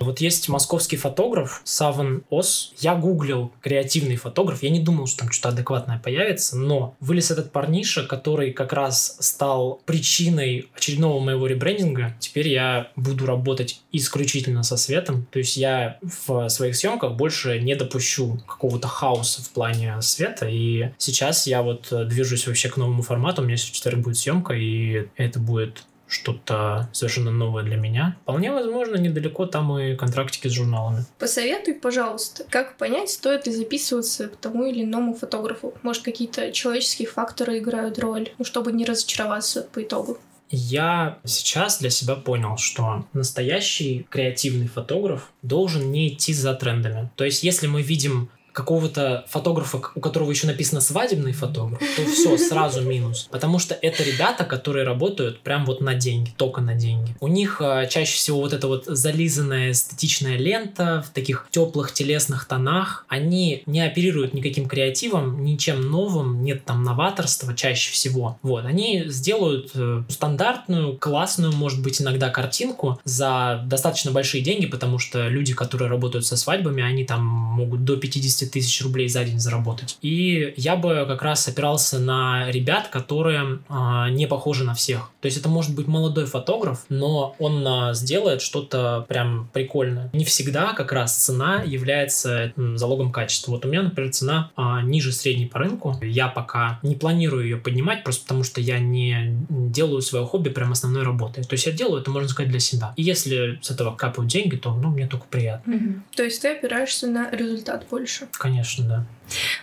Вот 0.00 0.20
есть 0.20 0.48
московский 0.48 0.96
фотограф 0.96 1.60
Саван 1.64 2.22
Ос. 2.30 2.72
Я 2.78 2.94
гуглил 2.94 3.52
креативный 3.60 4.16
фотограф. 4.16 4.62
Я 4.62 4.70
не 4.70 4.80
думал, 4.80 5.06
что 5.06 5.20
там 5.20 5.32
что-то 5.32 5.50
адекватное 5.50 5.98
появится, 5.98 6.56
но 6.56 6.94
вылез 7.00 7.30
этот 7.30 7.52
парниша, 7.52 8.04
который 8.04 8.52
как 8.52 8.72
раз 8.72 9.16
стал 9.20 9.80
причиной 9.84 10.68
очередного 10.74 11.20
моего 11.20 11.46
ребрендинга. 11.46 12.16
Теперь 12.18 12.48
я 12.48 12.90
буду 12.96 13.26
работать 13.26 13.80
исключительно 13.92 14.62
со 14.62 14.76
светом. 14.76 15.26
То 15.30 15.38
есть 15.38 15.56
я 15.56 15.77
в 16.02 16.48
своих 16.48 16.76
съемках 16.76 17.12
больше 17.12 17.60
не 17.60 17.74
допущу 17.74 18.38
какого-то 18.46 18.88
хаоса 18.88 19.42
в 19.42 19.50
плане 19.50 20.00
света. 20.02 20.46
И 20.48 20.90
сейчас 20.98 21.46
я 21.46 21.62
вот 21.62 21.88
движусь 22.08 22.46
вообще 22.46 22.68
к 22.68 22.76
новому 22.76 23.02
формату. 23.02 23.42
У 23.42 23.44
меня 23.44 23.56
в 23.56 23.60
четверг 23.60 23.98
будет 23.98 24.18
съемка, 24.18 24.54
и 24.54 25.08
это 25.16 25.38
будет 25.38 25.84
что-то 26.10 26.88
совершенно 26.92 27.30
новое 27.30 27.62
для 27.64 27.76
меня. 27.76 28.16
Вполне 28.22 28.50
возможно, 28.50 28.96
недалеко 28.96 29.44
там 29.44 29.78
и 29.78 29.94
контрактики 29.94 30.48
с 30.48 30.52
журналами. 30.52 31.04
Посоветуй, 31.18 31.74
пожалуйста, 31.74 32.44
как 32.48 32.78
понять, 32.78 33.10
стоит 33.10 33.46
ли 33.46 33.52
записываться 33.52 34.28
к 34.28 34.36
тому 34.36 34.64
или 34.64 34.84
иному 34.84 35.14
фотографу? 35.14 35.74
Может, 35.82 36.04
какие-то 36.04 36.50
человеческие 36.52 37.08
факторы 37.08 37.58
играют 37.58 37.98
роль, 37.98 38.30
ну, 38.38 38.46
чтобы 38.46 38.72
не 38.72 38.86
разочароваться 38.86 39.62
по 39.62 39.82
итогу? 39.82 40.16
Я 40.50 41.18
сейчас 41.24 41.78
для 41.78 41.90
себя 41.90 42.14
понял, 42.14 42.56
что 42.56 43.04
настоящий 43.12 44.06
креативный 44.08 44.66
фотограф 44.66 45.30
должен 45.42 45.92
не 45.92 46.08
идти 46.08 46.32
за 46.32 46.54
трендами. 46.54 47.10
То 47.16 47.24
есть, 47.24 47.42
если 47.42 47.66
мы 47.66 47.82
видим 47.82 48.30
какого-то 48.58 49.24
фотографа, 49.28 49.80
у 49.94 50.00
которого 50.00 50.32
еще 50.32 50.48
написано 50.48 50.80
свадебный 50.80 51.32
фотограф, 51.32 51.78
то 51.78 52.04
все, 52.06 52.36
сразу 52.36 52.82
минус. 52.82 53.28
Потому 53.30 53.60
что 53.60 53.78
это 53.80 54.02
ребята, 54.02 54.44
которые 54.44 54.84
работают 54.84 55.42
прям 55.42 55.64
вот 55.64 55.80
на 55.80 55.94
деньги, 55.94 56.32
только 56.36 56.60
на 56.60 56.74
деньги. 56.74 57.14
У 57.20 57.28
них 57.28 57.60
э, 57.60 57.86
чаще 57.88 58.16
всего 58.16 58.40
вот 58.40 58.52
эта 58.52 58.66
вот 58.66 58.86
зализанная 58.86 59.70
эстетичная 59.70 60.36
лента 60.36 61.04
в 61.06 61.10
таких 61.10 61.46
теплых 61.52 61.92
телесных 61.92 62.46
тонах. 62.46 63.04
Они 63.06 63.62
не 63.66 63.80
оперируют 63.80 64.34
никаким 64.34 64.66
креативом, 64.66 65.44
ничем 65.44 65.80
новым, 65.80 66.42
нет 66.42 66.64
там 66.64 66.82
новаторства 66.82 67.54
чаще 67.54 67.92
всего. 67.92 68.40
Вот, 68.42 68.64
они 68.64 69.04
сделают 69.06 69.70
э, 69.74 70.02
стандартную, 70.08 70.98
классную, 70.98 71.52
может 71.52 71.80
быть, 71.80 72.02
иногда 72.02 72.28
картинку 72.28 72.98
за 73.04 73.62
достаточно 73.66 74.10
большие 74.10 74.42
деньги, 74.42 74.66
потому 74.66 74.98
что 74.98 75.28
люди, 75.28 75.54
которые 75.54 75.88
работают 75.88 76.26
со 76.26 76.36
свадьбами, 76.36 76.82
они 76.82 77.04
там 77.04 77.24
могут 77.24 77.84
до 77.84 77.96
50 77.96 78.47
тысяч 78.48 78.82
рублей 78.82 79.08
за 79.08 79.24
день 79.24 79.38
заработать. 79.38 79.98
И 80.02 80.54
я 80.56 80.76
бы 80.76 81.04
как 81.08 81.22
раз 81.22 81.46
опирался 81.48 81.98
на 81.98 82.50
ребят, 82.50 82.88
которые 82.88 83.60
а, 83.68 84.10
не 84.10 84.26
похожи 84.26 84.64
на 84.64 84.74
всех. 84.74 85.10
То 85.20 85.26
есть 85.26 85.38
это 85.38 85.48
может 85.48 85.74
быть 85.74 85.86
молодой 85.86 86.26
фотограф, 86.26 86.84
но 86.88 87.34
он 87.38 87.66
а, 87.66 87.94
сделает 87.94 88.42
что-то 88.42 89.04
прям 89.08 89.48
прикольное. 89.52 90.10
Не 90.12 90.24
всегда 90.24 90.72
как 90.72 90.92
раз 90.92 91.16
цена 91.16 91.62
является 91.62 92.52
м, 92.56 92.78
залогом 92.78 93.12
качества. 93.12 93.52
Вот 93.52 93.64
у 93.64 93.68
меня, 93.68 93.82
например, 93.82 94.12
цена 94.12 94.50
а, 94.56 94.82
ниже 94.82 95.12
средней 95.12 95.46
по 95.46 95.58
рынку. 95.58 95.98
Я 96.02 96.28
пока 96.28 96.78
не 96.82 96.94
планирую 96.94 97.44
ее 97.44 97.56
поднимать, 97.56 98.04
просто 98.04 98.22
потому 98.24 98.44
что 98.44 98.60
я 98.60 98.78
не 98.78 99.36
делаю 99.48 100.02
свое 100.02 100.24
хобби 100.24 100.48
прям 100.48 100.72
основной 100.72 101.02
работой. 101.02 101.44
То 101.44 101.54
есть 101.54 101.66
я 101.66 101.72
делаю 101.72 102.00
это, 102.00 102.10
можно 102.10 102.28
сказать, 102.28 102.50
для 102.50 102.60
себя. 102.60 102.92
И 102.96 103.02
если 103.02 103.58
с 103.62 103.70
этого 103.70 103.94
капают 103.94 104.30
деньги, 104.30 104.56
то 104.56 104.74
ну, 104.74 104.88
мне 104.90 105.06
только 105.06 105.26
приятно. 105.26 105.76
Угу. 105.76 105.94
То 106.16 106.24
есть 106.24 106.42
ты 106.42 106.48
опираешься 106.48 107.06
на 107.06 107.30
результат 107.30 107.86
больше? 107.90 108.28
Конечно, 108.38 108.84
да. 108.84 109.04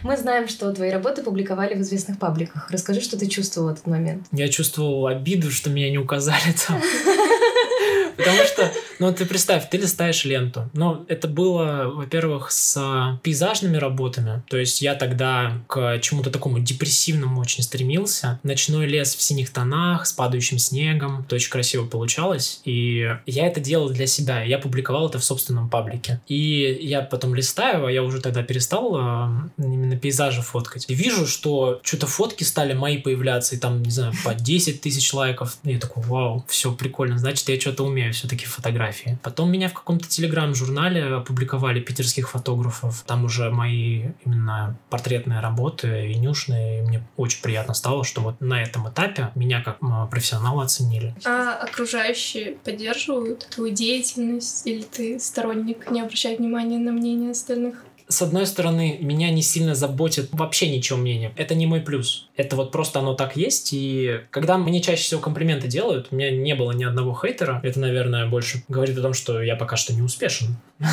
Мы 0.04 0.18
знаем, 0.18 0.48
что 0.48 0.72
твои 0.74 0.92
работы 0.92 1.24
публиковали 1.24 1.74
в 1.76 1.82
известных 1.82 2.20
пабликах. 2.20 2.70
Расскажи, 2.70 3.02
что 3.02 3.18
ты 3.18 3.28
чувствовал 3.28 3.70
в 3.70 3.74
этот 3.74 3.88
момент. 3.88 4.28
Я 4.32 4.50
чувствовал 4.50 5.08
обиду, 5.08 5.50
что 5.50 5.70
меня 5.70 5.90
не 5.90 5.98
указали 5.98 6.54
там. 6.68 6.82
Потому 8.18 8.44
что, 8.44 8.72
ну 9.00 9.14
ты 9.14 9.26
представь, 9.26 9.70
ты 9.70 9.78
листаешь 9.78 10.26
ленту. 10.26 10.70
Ну, 10.74 11.06
это 11.08 11.28
было, 11.28 11.92
во-первых, 11.94 12.52
с 12.52 13.20
пейзажными 13.24 13.78
работами. 13.78 14.44
То 14.50 14.58
есть 14.58 14.82
я 14.82 14.96
тогда 14.96 15.62
к 15.68 16.00
чему-то 16.00 16.32
такому 16.32 16.60
депрессивному 16.60 17.42
очень 17.42 17.64
стремился. 17.64 18.40
Ночной 18.44 18.88
лес 18.88 19.16
в 19.16 19.22
синих 19.22 19.52
тонах, 19.52 20.06
с 20.06 20.14
падающим 20.14 20.60
снегом. 20.60 21.22
Это 21.22 21.36
очень 21.36 21.50
красиво 21.50 21.86
получалось. 21.86 22.62
И 22.66 23.10
я 23.26 23.48
это 23.48 23.60
делал 23.60 23.90
для 23.90 24.08
себя. 24.08 24.44
Я 24.44 24.60
публиковал 24.60 25.10
это 25.10 25.20
в 25.20 25.24
собственном 25.24 25.70
паблике. 25.70 26.22
И 26.28 26.78
я 26.82 27.02
потом 27.02 27.36
листаю, 27.36 27.86
а 27.86 27.92
я 27.92 28.04
уже 28.04 28.22
тогда 28.22 28.44
перестал 28.44 28.96
э, 28.96 29.30
именно 29.58 29.98
пейзажи 29.98 30.42
фоткать. 30.42 30.86
И 30.88 30.94
вижу, 30.94 31.28
что 31.28 31.80
что-то 31.84 32.08
фотки 32.08 32.44
стали 32.44 32.74
мои 32.74 32.98
появляться, 32.98 33.56
и 33.56 33.60
там, 33.60 33.82
не 33.84 33.92
знаю, 33.92 34.14
по 34.24 34.34
10 34.34 34.82
тысяч 34.82 35.14
лайков. 35.14 35.58
И 35.64 35.74
я 35.74 35.80
такой, 35.80 36.04
вау, 36.04 36.46
все 36.48 36.72
прикольно, 36.74 37.18
значит, 37.18 37.48
я 37.50 37.60
что-то 37.60 37.84
умею 37.84 38.14
все-таки 38.14 38.46
фотографии. 38.86 39.18
Потом 39.24 39.52
меня 39.52 39.70
в 39.70 39.74
каком-то 39.74 40.08
телеграм-журнале 40.08 41.04
опубликовали 41.06 41.80
питерских 41.80 42.30
фотографов. 42.30 43.04
Там 43.06 43.26
уже 43.26 43.50
мои 43.50 44.10
именно 44.26 44.78
портретные 44.90 45.40
работы 45.40 46.12
и 46.12 46.16
нюшные. 46.16 46.80
И 46.80 46.82
мне 46.82 47.04
очень 47.18 47.42
приятно 47.42 47.74
стало, 47.74 48.04
что 48.04 48.22
вот 48.22 48.42
на 48.42 48.62
этом 48.62 48.90
этапе 48.90 49.32
меня 49.36 49.62
как 49.62 49.80
профессионала 50.10 50.64
оценили. 50.64 51.16
А 51.26 51.54
окружающие 51.56 52.54
поддерживают 52.64 53.48
твою 53.50 53.74
деятельность? 53.74 54.66
Или 54.66 54.84
ты 54.84 55.20
сторонник, 55.20 55.90
не 55.92 56.02
обращая 56.02 56.38
внимания 56.38 56.78
на 56.78 56.92
мнение 56.92 57.32
остальных? 57.32 57.84
С 58.08 58.22
одной 58.22 58.46
стороны, 58.46 58.98
меня 59.02 59.32
не 59.32 59.42
сильно 59.42 59.74
заботит 59.74 60.30
вообще 60.32 60.70
ничего 60.70 61.00
мнение. 61.00 61.34
Это 61.38 61.56
не 61.56 61.66
мой 61.66 61.82
плюс. 61.82 62.30
Это 62.36 62.56
вот 62.56 62.72
просто 62.72 63.00
оно 63.00 63.16
так 63.16 63.36
есть. 63.36 63.74
И 63.74 64.22
когда 64.30 64.58
мне 64.58 64.82
чаще 64.82 65.04
всего 65.04 65.22
комплименты 65.22 65.68
делают, 65.68 66.08
у 66.12 66.16
меня 66.16 66.30
не 66.30 66.54
было 66.56 66.72
ни 66.72 66.84
одного 66.84 67.20
хейтера. 67.20 67.60
Это, 67.64 67.80
наверное, 67.80 68.28
больше 68.28 68.64
говорит 68.68 68.98
о 68.98 69.02
том, 69.02 69.14
что 69.14 69.42
я 69.42 69.56
пока 69.56 69.76
что 69.76 69.94
не 69.94 70.02
успешен. 70.02 70.58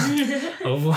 Вот. 0.64 0.96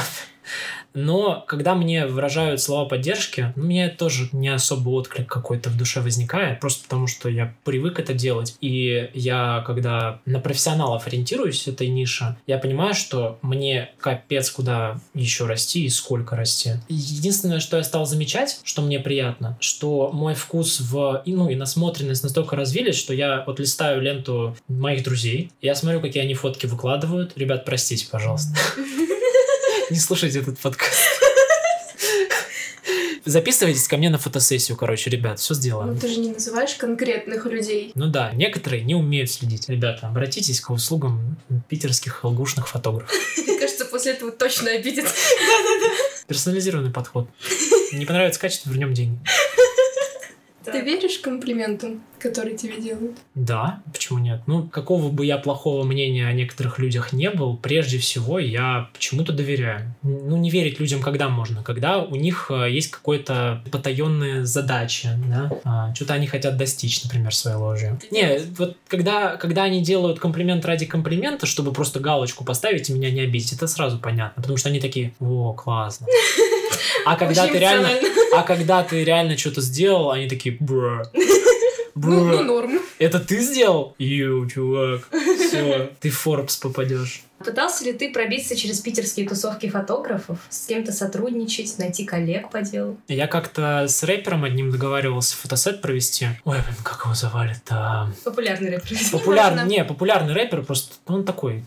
Но 0.96 1.44
когда 1.48 1.76
мне 1.76 2.08
выражают 2.08 2.62
слова 2.62 2.88
поддержки, 2.88 3.54
у 3.56 3.62
меня 3.62 3.90
тоже 3.90 4.30
не 4.32 4.48
особо 4.48 4.90
отклик 4.90 5.28
какой-то 5.28 5.70
в 5.70 5.78
душе 5.78 6.02
возникает, 6.02 6.60
просто 6.60 6.84
потому 6.84 7.08
что 7.08 7.30
я 7.30 7.54
привык 7.64 8.00
это 8.00 8.14
делать. 8.14 8.56
И 8.62 9.10
я, 9.14 9.64
когда 9.68 10.22
на 10.26 10.40
профессионалов 10.40 11.06
ориентируюсь 11.06 11.68
этой 11.68 11.88
нише, 11.88 12.38
я 12.48 12.58
понимаю, 12.58 12.94
что 12.94 13.38
мне 13.42 13.92
капец 14.00 14.50
куда 14.50 15.00
еще 15.14 15.46
расти 15.46 15.86
и 15.86 15.90
сколько 15.90 16.36
расти. 16.36 16.74
Единственное, 16.88 17.60
что 17.60 17.78
я 17.78 17.84
стал 17.84 18.06
замечать, 18.06 18.62
что 18.64 18.82
мне 18.82 19.00
приятно, 19.00 19.58
что 19.60 20.12
мой 20.14 20.34
вкус 20.34 20.80
в, 20.80 21.24
ну, 21.26 21.50
и 21.50 21.56
насмотренность 21.56 22.24
настолько 22.24 22.56
развились, 22.56 22.96
что 22.96 23.14
я 23.14 23.44
вот 23.46 23.60
листаю 23.60 24.02
ленту 24.02 24.56
моих 24.70 25.04
друзей, 25.04 25.52
я 25.62 25.76
смотрю, 25.76 26.00
какие 26.00 26.24
они 26.24 26.34
фотки 26.34 26.66
выкладывают. 26.66 27.34
Ребят, 27.36 27.66
простите, 27.66 28.08
пожалуйста. 28.10 28.56
Не 29.92 30.00
слушайте 30.00 30.40
этот 30.40 30.58
подкаст. 30.58 31.00
Записывайтесь 33.24 33.88
ко 33.88 33.98
мне 33.98 34.10
на 34.10 34.18
фотосессию, 34.18 34.78
короче, 34.78 35.10
ребят, 35.10 35.40
все 35.40 35.54
сделаем. 35.56 35.94
Ну 35.94 36.00
ты 36.00 36.08
же 36.08 36.20
не 36.20 36.32
называешь 36.32 36.76
конкретных 36.76 37.46
людей. 37.46 37.92
Ну 37.96 38.08
да, 38.08 38.32
некоторые 38.34 38.84
не 38.84 38.94
умеют 38.96 39.32
следить. 39.32 39.68
Ребята, 39.68 40.08
обратитесь 40.08 40.62
к 40.62 40.70
услугам 40.70 41.38
питерских 41.68 42.24
лгушных 42.24 42.68
фотографов. 42.68 43.12
Мне 43.38 43.60
кажется, 43.60 43.86
после 43.86 44.14
этого 44.14 44.32
точно 44.32 44.72
обидят. 44.72 45.06
Персонализированный 46.28 46.92
подход. 46.92 47.28
Не 47.94 48.06
понравится 48.06 48.40
качество, 48.40 48.70
вернем 48.70 48.94
деньги. 48.94 49.20
Ты 50.76 50.82
веришь 50.82 51.20
комплиментам, 51.20 52.04
которые 52.20 52.58
тебе 52.58 52.82
делают? 52.82 53.18
Да, 53.34 53.82
почему 53.94 54.20
нет? 54.20 54.42
Ну, 54.46 54.68
какого 54.68 55.10
бы 55.10 55.26
я 55.26 55.38
плохого 55.38 55.86
мнения 55.86 56.28
о 56.28 56.34
некоторых 56.34 56.80
людях 56.80 57.14
не 57.14 57.30
был, 57.30 57.56
прежде 57.56 57.98
всего 57.98 58.40
я 58.40 58.90
почему-то 58.92 59.32
доверяю. 59.32 59.96
Ну, 60.04 60.36
не 60.36 60.50
верить 60.50 60.82
людям 60.82 61.02
когда 61.02 61.30
можно? 61.30 61.64
Когда 61.64 62.02
у 62.02 62.16
них 62.16 62.48
э, 62.50 62.70
есть 62.70 62.92
какое-то 62.92 63.64
потаенные 63.72 64.46
задачи, 64.46 65.08
да? 65.30 65.50
А, 65.64 65.96
что-то 65.96 66.16
они 66.16 66.28
хотят 66.28 66.58
достичь, 66.58 67.02
например, 67.06 67.34
своей 67.34 67.56
ложью. 67.56 67.98
Не, 68.12 68.40
вот 68.58 68.76
когда, 68.90 69.38
когда 69.38 69.64
они 69.64 69.82
делают 69.82 70.20
комплимент 70.20 70.66
ради 70.66 70.86
комплимента, 70.86 71.46
чтобы 71.46 71.72
просто 71.72 72.02
галочку 72.02 72.44
поставить 72.44 72.90
и 72.90 72.94
меня 72.94 73.12
не 73.12 73.22
обидеть, 73.22 73.54
это 73.54 73.68
сразу 73.68 73.98
понятно, 73.98 74.42
потому 74.42 74.58
что 74.58 74.68
они 74.68 74.82
такие, 74.82 75.14
о, 75.22 75.54
классно. 75.54 76.08
А 77.06 77.16
когда 77.16 77.48
ты 77.48 77.58
реально, 77.58 77.90
а 78.34 78.44
когда 78.44 78.84
ты 78.84 79.04
реально 79.04 79.38
что-то 79.38 79.62
сделал, 79.62 80.12
они 80.12 80.28
такие, 80.28 80.58
бро. 80.60 81.04
Ну, 81.98 82.26
ну, 82.26 82.44
норм. 82.44 82.82
Это 83.00 83.22
ты 83.22 83.40
сделал? 83.40 83.96
Ю, 83.98 84.50
чувак. 84.50 85.08
Все, 85.40 85.92
ты 86.02 86.10
в 86.10 86.28
Forbes 86.28 86.60
попадешь. 86.62 87.24
Пытался 87.40 87.86
ли 87.86 87.94
ты 87.94 88.12
пробиться 88.12 88.56
через 88.58 88.82
питерские 88.82 89.28
тусовки 89.28 89.70
фотографов, 89.70 90.40
с 90.50 90.66
кем-то 90.66 90.92
сотрудничать, 90.92 91.78
найти 91.78 92.04
коллег 92.04 92.50
по 92.50 92.62
делу? 92.62 92.98
Я 93.08 93.28
как-то 93.28 93.86
с 93.88 94.04
рэпером 94.04 94.44
одним 94.44 94.72
договаривался 94.72 95.38
фотосет 95.38 95.82
провести. 95.82 96.28
Ой, 96.44 96.58
блин, 96.58 96.78
как 96.84 97.06
его 97.06 97.14
завали-то? 97.14 98.12
Популярный 98.26 98.72
рэпер. 98.72 98.98
Популярный, 99.14 99.66
не, 99.66 99.86
популярный 99.86 100.34
рэпер, 100.34 100.64
просто 100.64 100.96
он 101.06 101.24
такой. 101.24 101.64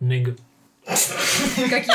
Ныга. 0.00 0.36
Как 0.84 1.86
я? 1.86 1.94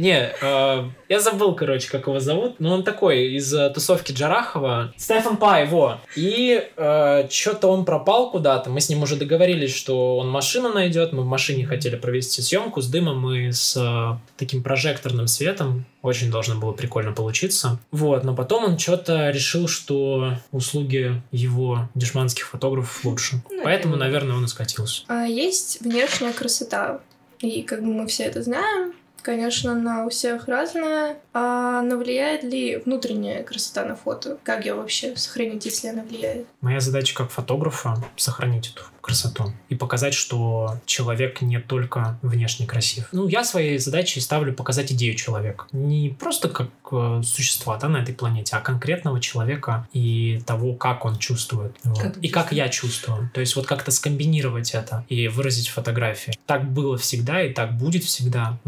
Не, 0.00 0.32
э, 0.40 0.84
я 1.10 1.20
забыл, 1.20 1.54
короче, 1.54 1.90
как 1.90 2.06
его 2.06 2.20
зовут, 2.20 2.58
но 2.58 2.72
он 2.72 2.84
такой 2.84 3.34
из 3.34 3.52
э, 3.52 3.68
тусовки 3.68 4.12
Джарахова. 4.12 4.94
Стефан 4.96 5.36
Пай, 5.36 5.66
его. 5.66 5.98
И 6.16 6.66
э, 6.74 7.28
что-то 7.28 7.68
он 7.68 7.84
пропал 7.84 8.30
куда-то. 8.30 8.70
Мы 8.70 8.80
с 8.80 8.88
ним 8.88 9.02
уже 9.02 9.16
договорились, 9.16 9.74
что 9.76 10.16
он 10.16 10.30
машину 10.30 10.72
найдет. 10.72 11.12
Мы 11.12 11.20
в 11.20 11.26
машине 11.26 11.66
хотели 11.66 11.96
провести 11.96 12.40
съемку 12.40 12.80
с 12.80 12.86
дымом 12.88 13.30
и 13.30 13.52
с 13.52 13.76
э, 13.76 14.18
таким 14.38 14.62
прожекторным 14.62 15.26
светом. 15.26 15.84
Очень 16.00 16.30
должно 16.30 16.58
было 16.58 16.72
прикольно 16.72 17.12
получиться. 17.12 17.78
Вот, 17.90 18.24
но 18.24 18.34
потом 18.34 18.64
он 18.64 18.78
что-то 18.78 19.28
решил, 19.28 19.68
что 19.68 20.32
услуги 20.50 21.20
его 21.30 21.90
дешманских 21.94 22.46
фотографов 22.48 23.04
лучше. 23.04 23.42
Ну, 23.50 23.64
Поэтому, 23.64 23.96
это- 23.96 24.04
наверное, 24.04 24.34
он 24.34 24.46
и 24.46 24.48
скатился. 24.48 25.02
А 25.08 25.24
есть 25.24 25.82
внешняя 25.82 26.32
красота. 26.32 27.00
И 27.40 27.62
как 27.62 27.80
бы 27.82 27.92
мы 27.92 28.06
все 28.06 28.24
это 28.24 28.42
знаем, 28.42 28.94
конечно, 29.22 29.72
она 29.72 30.04
у 30.06 30.10
всех 30.10 30.48
разная. 30.48 31.16
А 31.32 31.82
но 31.82 31.96
влияет 31.96 32.42
ли 32.42 32.76
внутренняя 32.76 33.42
красота 33.42 33.84
на 33.84 33.96
фото? 33.96 34.38
Как 34.42 34.64
ее 34.64 34.74
вообще 34.74 35.16
сохранить, 35.16 35.64
если 35.64 35.88
она 35.88 36.02
влияет? 36.02 36.46
Моя 36.60 36.80
задача 36.80 37.14
как 37.14 37.30
фотографа 37.30 37.96
сохранить 38.16 38.72
эту 38.74 38.82
красоту 39.00 39.52
и 39.68 39.74
показать, 39.74 40.14
что 40.14 40.76
человек 40.86 41.40
не 41.40 41.58
только 41.58 42.18
внешне 42.22 42.66
красив. 42.66 43.08
Ну, 43.12 43.26
я 43.28 43.44
своей 43.44 43.78
задачей 43.78 44.20
ставлю 44.20 44.52
показать 44.52 44.92
идею 44.92 45.14
человека. 45.14 45.66
Не 45.72 46.10
просто 46.10 46.48
как 46.48 46.68
э, 46.92 47.22
существа 47.24 47.76
да, 47.78 47.88
на 47.88 47.98
этой 47.98 48.14
планете, 48.14 48.56
а 48.56 48.60
конкретного 48.60 49.20
человека 49.20 49.88
и 49.92 50.42
того, 50.46 50.74
как 50.74 51.04
он 51.04 51.18
чувствует. 51.18 51.76
Вот. 51.84 51.98
Как 51.98 52.18
и 52.18 52.28
как 52.28 52.52
я 52.52 52.68
чувствую. 52.68 53.30
То 53.32 53.40
есть 53.40 53.56
вот 53.56 53.66
как-то 53.66 53.90
скомбинировать 53.90 54.72
это 54.72 55.04
и 55.08 55.28
выразить 55.28 55.68
фотографии. 55.68 56.38
Так 56.46 56.70
было 56.70 56.96
всегда 56.96 57.42
и 57.42 57.52
так 57.52 57.76
будет 57.76 58.04
всегда. 58.04 58.58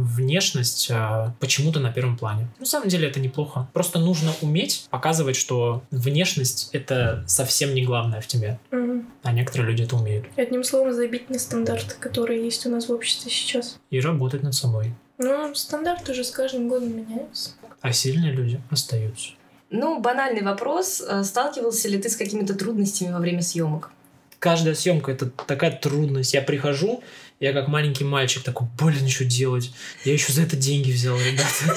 Внешность 0.43 0.91
э, 0.91 1.31
почему-то 1.39 1.79
на 1.79 1.93
первом 1.93 2.19
плане. 2.19 2.49
На 2.59 2.67
самом 2.67 2.89
деле 2.89 3.09
это 3.09 3.21
неплохо. 3.21 3.69
Просто 3.73 4.01
нужно 4.01 4.33
уметь 4.41 4.89
показывать, 4.91 5.37
что 5.37 5.85
внешность— 5.93 6.71
это 6.73 7.23
совсем 7.29 7.75
не 7.75 7.85
главное 7.85 8.21
в 8.21 8.27
тебе. 8.27 8.59
Мгм. 8.73 9.07
А 9.23 9.33
некоторые 9.33 9.71
люди 9.71 9.85
это 9.85 9.95
умеют. 9.95 10.27
Одним 10.37 10.65
словом, 10.65 10.93
забить 10.93 11.31
на 11.31 11.39
стандарты, 11.39 11.95
которые 12.01 12.45
есть 12.45 12.67
у 12.67 12.71
нас 12.71 12.89
в 12.89 12.93
обществе 12.93 13.31
сейчас. 13.31 13.79
И 13.91 14.01
работать 14.01 14.43
над 14.43 14.55
собой. 14.55 14.93
Ну, 15.19 15.55
стандарты 15.55 16.13
же 16.13 16.25
с 16.25 16.33
каждым 16.33 16.69
годом 16.69 16.97
меняются. 16.97 17.51
А 17.81 17.93
сильные 17.93 18.33
люди 18.33 18.61
остаются. 18.69 19.31
Ну, 19.71 20.01
банальный 20.01 20.43
вопрос. 20.43 21.01
Э, 21.07 21.23
Сталкивался 21.23 21.89
ли 21.89 21.99
ты 21.99 22.11
с 22.11 22.17
какими-то 22.17 22.55
трудностями 22.55 23.13
во 23.13 23.21
время 23.21 23.43
съемок? 23.43 23.93
Каждая 24.41 24.75
съемка— 24.75 25.13
это 25.13 25.31
такая 25.47 25.71
трудность. 25.71 26.35
Я 26.35 26.43
прихожу, 26.43 27.05
я 27.43 27.53
как 27.53 27.67
маленький 27.67 28.05
мальчик 28.05 28.45
такой, 28.45 28.69
блин, 28.81 29.09
что 29.09 29.25
делать? 29.25 29.73
Я 30.05 30.13
еще 30.13 30.33
за 30.33 30.43
это 30.43 30.57
деньги 30.57 30.93
взял, 30.93 31.19
ребята. 31.19 31.75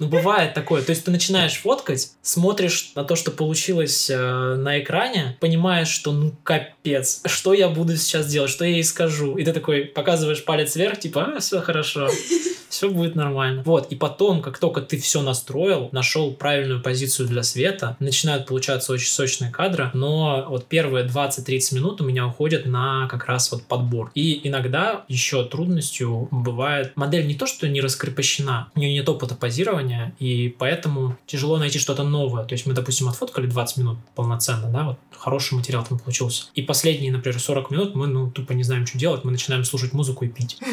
Ну, 0.00 0.08
бывает 0.08 0.54
такое. 0.54 0.82
То 0.82 0.90
есть 0.90 1.04
ты 1.04 1.12
начинаешь 1.12 1.54
фоткать, 1.54 2.10
смотришь 2.20 2.90
на 2.96 3.04
то, 3.04 3.14
что 3.14 3.30
получилось 3.30 4.10
э, 4.10 4.54
на 4.56 4.80
экране, 4.80 5.36
понимаешь, 5.38 5.86
что 5.86 6.10
ну 6.10 6.34
капец, 6.42 7.22
что 7.24 7.54
я 7.54 7.68
буду 7.68 7.96
сейчас 7.96 8.26
делать, 8.26 8.50
что 8.50 8.64
я 8.64 8.72
ей 8.72 8.82
скажу. 8.82 9.36
И 9.36 9.44
ты 9.44 9.52
такой 9.52 9.84
показываешь 9.84 10.44
палец 10.44 10.74
вверх, 10.74 10.98
типа, 10.98 11.34
а, 11.36 11.38
все 11.38 11.60
хорошо, 11.60 12.10
все 12.74 12.90
будет 12.90 13.14
нормально. 13.14 13.62
Вот, 13.64 13.92
и 13.92 13.96
потом, 13.96 14.42
как 14.42 14.58
только 14.58 14.80
ты 14.80 14.98
все 14.98 15.22
настроил, 15.22 15.88
нашел 15.92 16.32
правильную 16.32 16.82
позицию 16.82 17.28
для 17.28 17.42
света, 17.42 17.96
начинают 18.00 18.46
получаться 18.46 18.92
очень 18.92 19.08
сочные 19.08 19.50
кадры, 19.50 19.90
но 19.94 20.44
вот 20.48 20.66
первые 20.66 21.06
20-30 21.06 21.74
минут 21.76 22.00
у 22.00 22.04
меня 22.04 22.26
уходят 22.26 22.66
на 22.66 23.06
как 23.08 23.26
раз 23.26 23.52
вот 23.52 23.62
подбор. 23.62 24.10
И 24.14 24.40
иногда 24.46 25.04
еще 25.08 25.44
трудностью 25.44 26.28
бывает 26.30 26.92
модель 26.96 27.26
не 27.26 27.34
то, 27.34 27.46
что 27.46 27.68
не 27.68 27.80
раскрепощена, 27.80 28.68
у 28.74 28.80
нее 28.80 28.92
нет 28.92 29.08
опыта 29.08 29.36
позирования, 29.36 30.14
и 30.18 30.54
поэтому 30.58 31.16
тяжело 31.26 31.58
найти 31.58 31.78
что-то 31.78 32.02
новое. 32.02 32.44
То 32.44 32.54
есть 32.54 32.66
мы, 32.66 32.74
допустим, 32.74 33.08
отфоткали 33.08 33.46
20 33.46 33.76
минут 33.76 33.98
полноценно, 34.16 34.68
да, 34.68 34.84
вот 34.84 34.98
хороший 35.16 35.54
материал 35.54 35.84
там 35.88 35.98
получился. 35.98 36.46
И 36.54 36.62
последние, 36.62 37.12
например, 37.12 37.40
40 37.40 37.70
минут 37.70 37.94
мы, 37.94 38.06
ну, 38.08 38.30
тупо 38.30 38.52
не 38.52 38.64
знаем, 38.64 38.86
что 38.86 38.98
делать, 38.98 39.24
мы 39.24 39.30
начинаем 39.30 39.64
слушать 39.64 39.92
музыку 39.92 40.24
и 40.24 40.28
пить. 40.28 40.58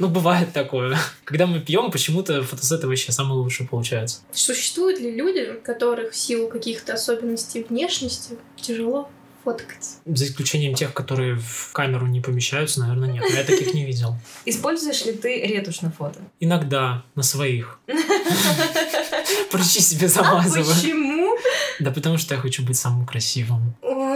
Ну, 0.00 0.08
бывает 0.08 0.52
такое. 0.52 0.98
Когда 1.24 1.46
мы 1.46 1.60
пьем, 1.60 1.90
почему-то 1.90 2.42
фотосеты 2.42 2.86
вообще 2.86 3.12
самые 3.12 3.38
лучшие 3.38 3.68
получаются. 3.68 4.20
Существуют 4.32 5.00
ли 5.00 5.10
люди, 5.10 5.52
которых 5.64 6.12
в 6.12 6.16
силу 6.16 6.48
каких-то 6.48 6.94
особенностей 6.94 7.64
внешности 7.68 8.38
тяжело 8.56 9.08
фоткать? 9.44 9.96
За 10.06 10.24
исключением 10.24 10.74
тех, 10.74 10.92
которые 10.94 11.36
в 11.36 11.70
камеру 11.72 12.06
не 12.06 12.20
помещаются, 12.20 12.80
наверное, 12.80 13.12
нет. 13.12 13.24
Но 13.28 13.36
я 13.36 13.44
таких 13.44 13.74
не 13.74 13.84
видел. 13.84 14.16
Используешь 14.46 15.04
ли 15.04 15.12
ты 15.12 15.42
ретушь 15.46 15.82
на 15.82 15.90
фото? 15.90 16.20
Иногда 16.40 17.04
на 17.14 17.22
своих. 17.22 17.78
Прыщи 19.50 19.80
себе 19.80 20.06
А 20.06 20.08
замазываю. 20.08 20.64
почему? 20.74 21.36
Да 21.80 21.90
потому 21.90 22.18
что 22.18 22.34
я 22.34 22.40
хочу 22.40 22.64
быть 22.64 22.76
самым 22.76 23.06
красивым. 23.06 23.74
Ой. 23.82 24.13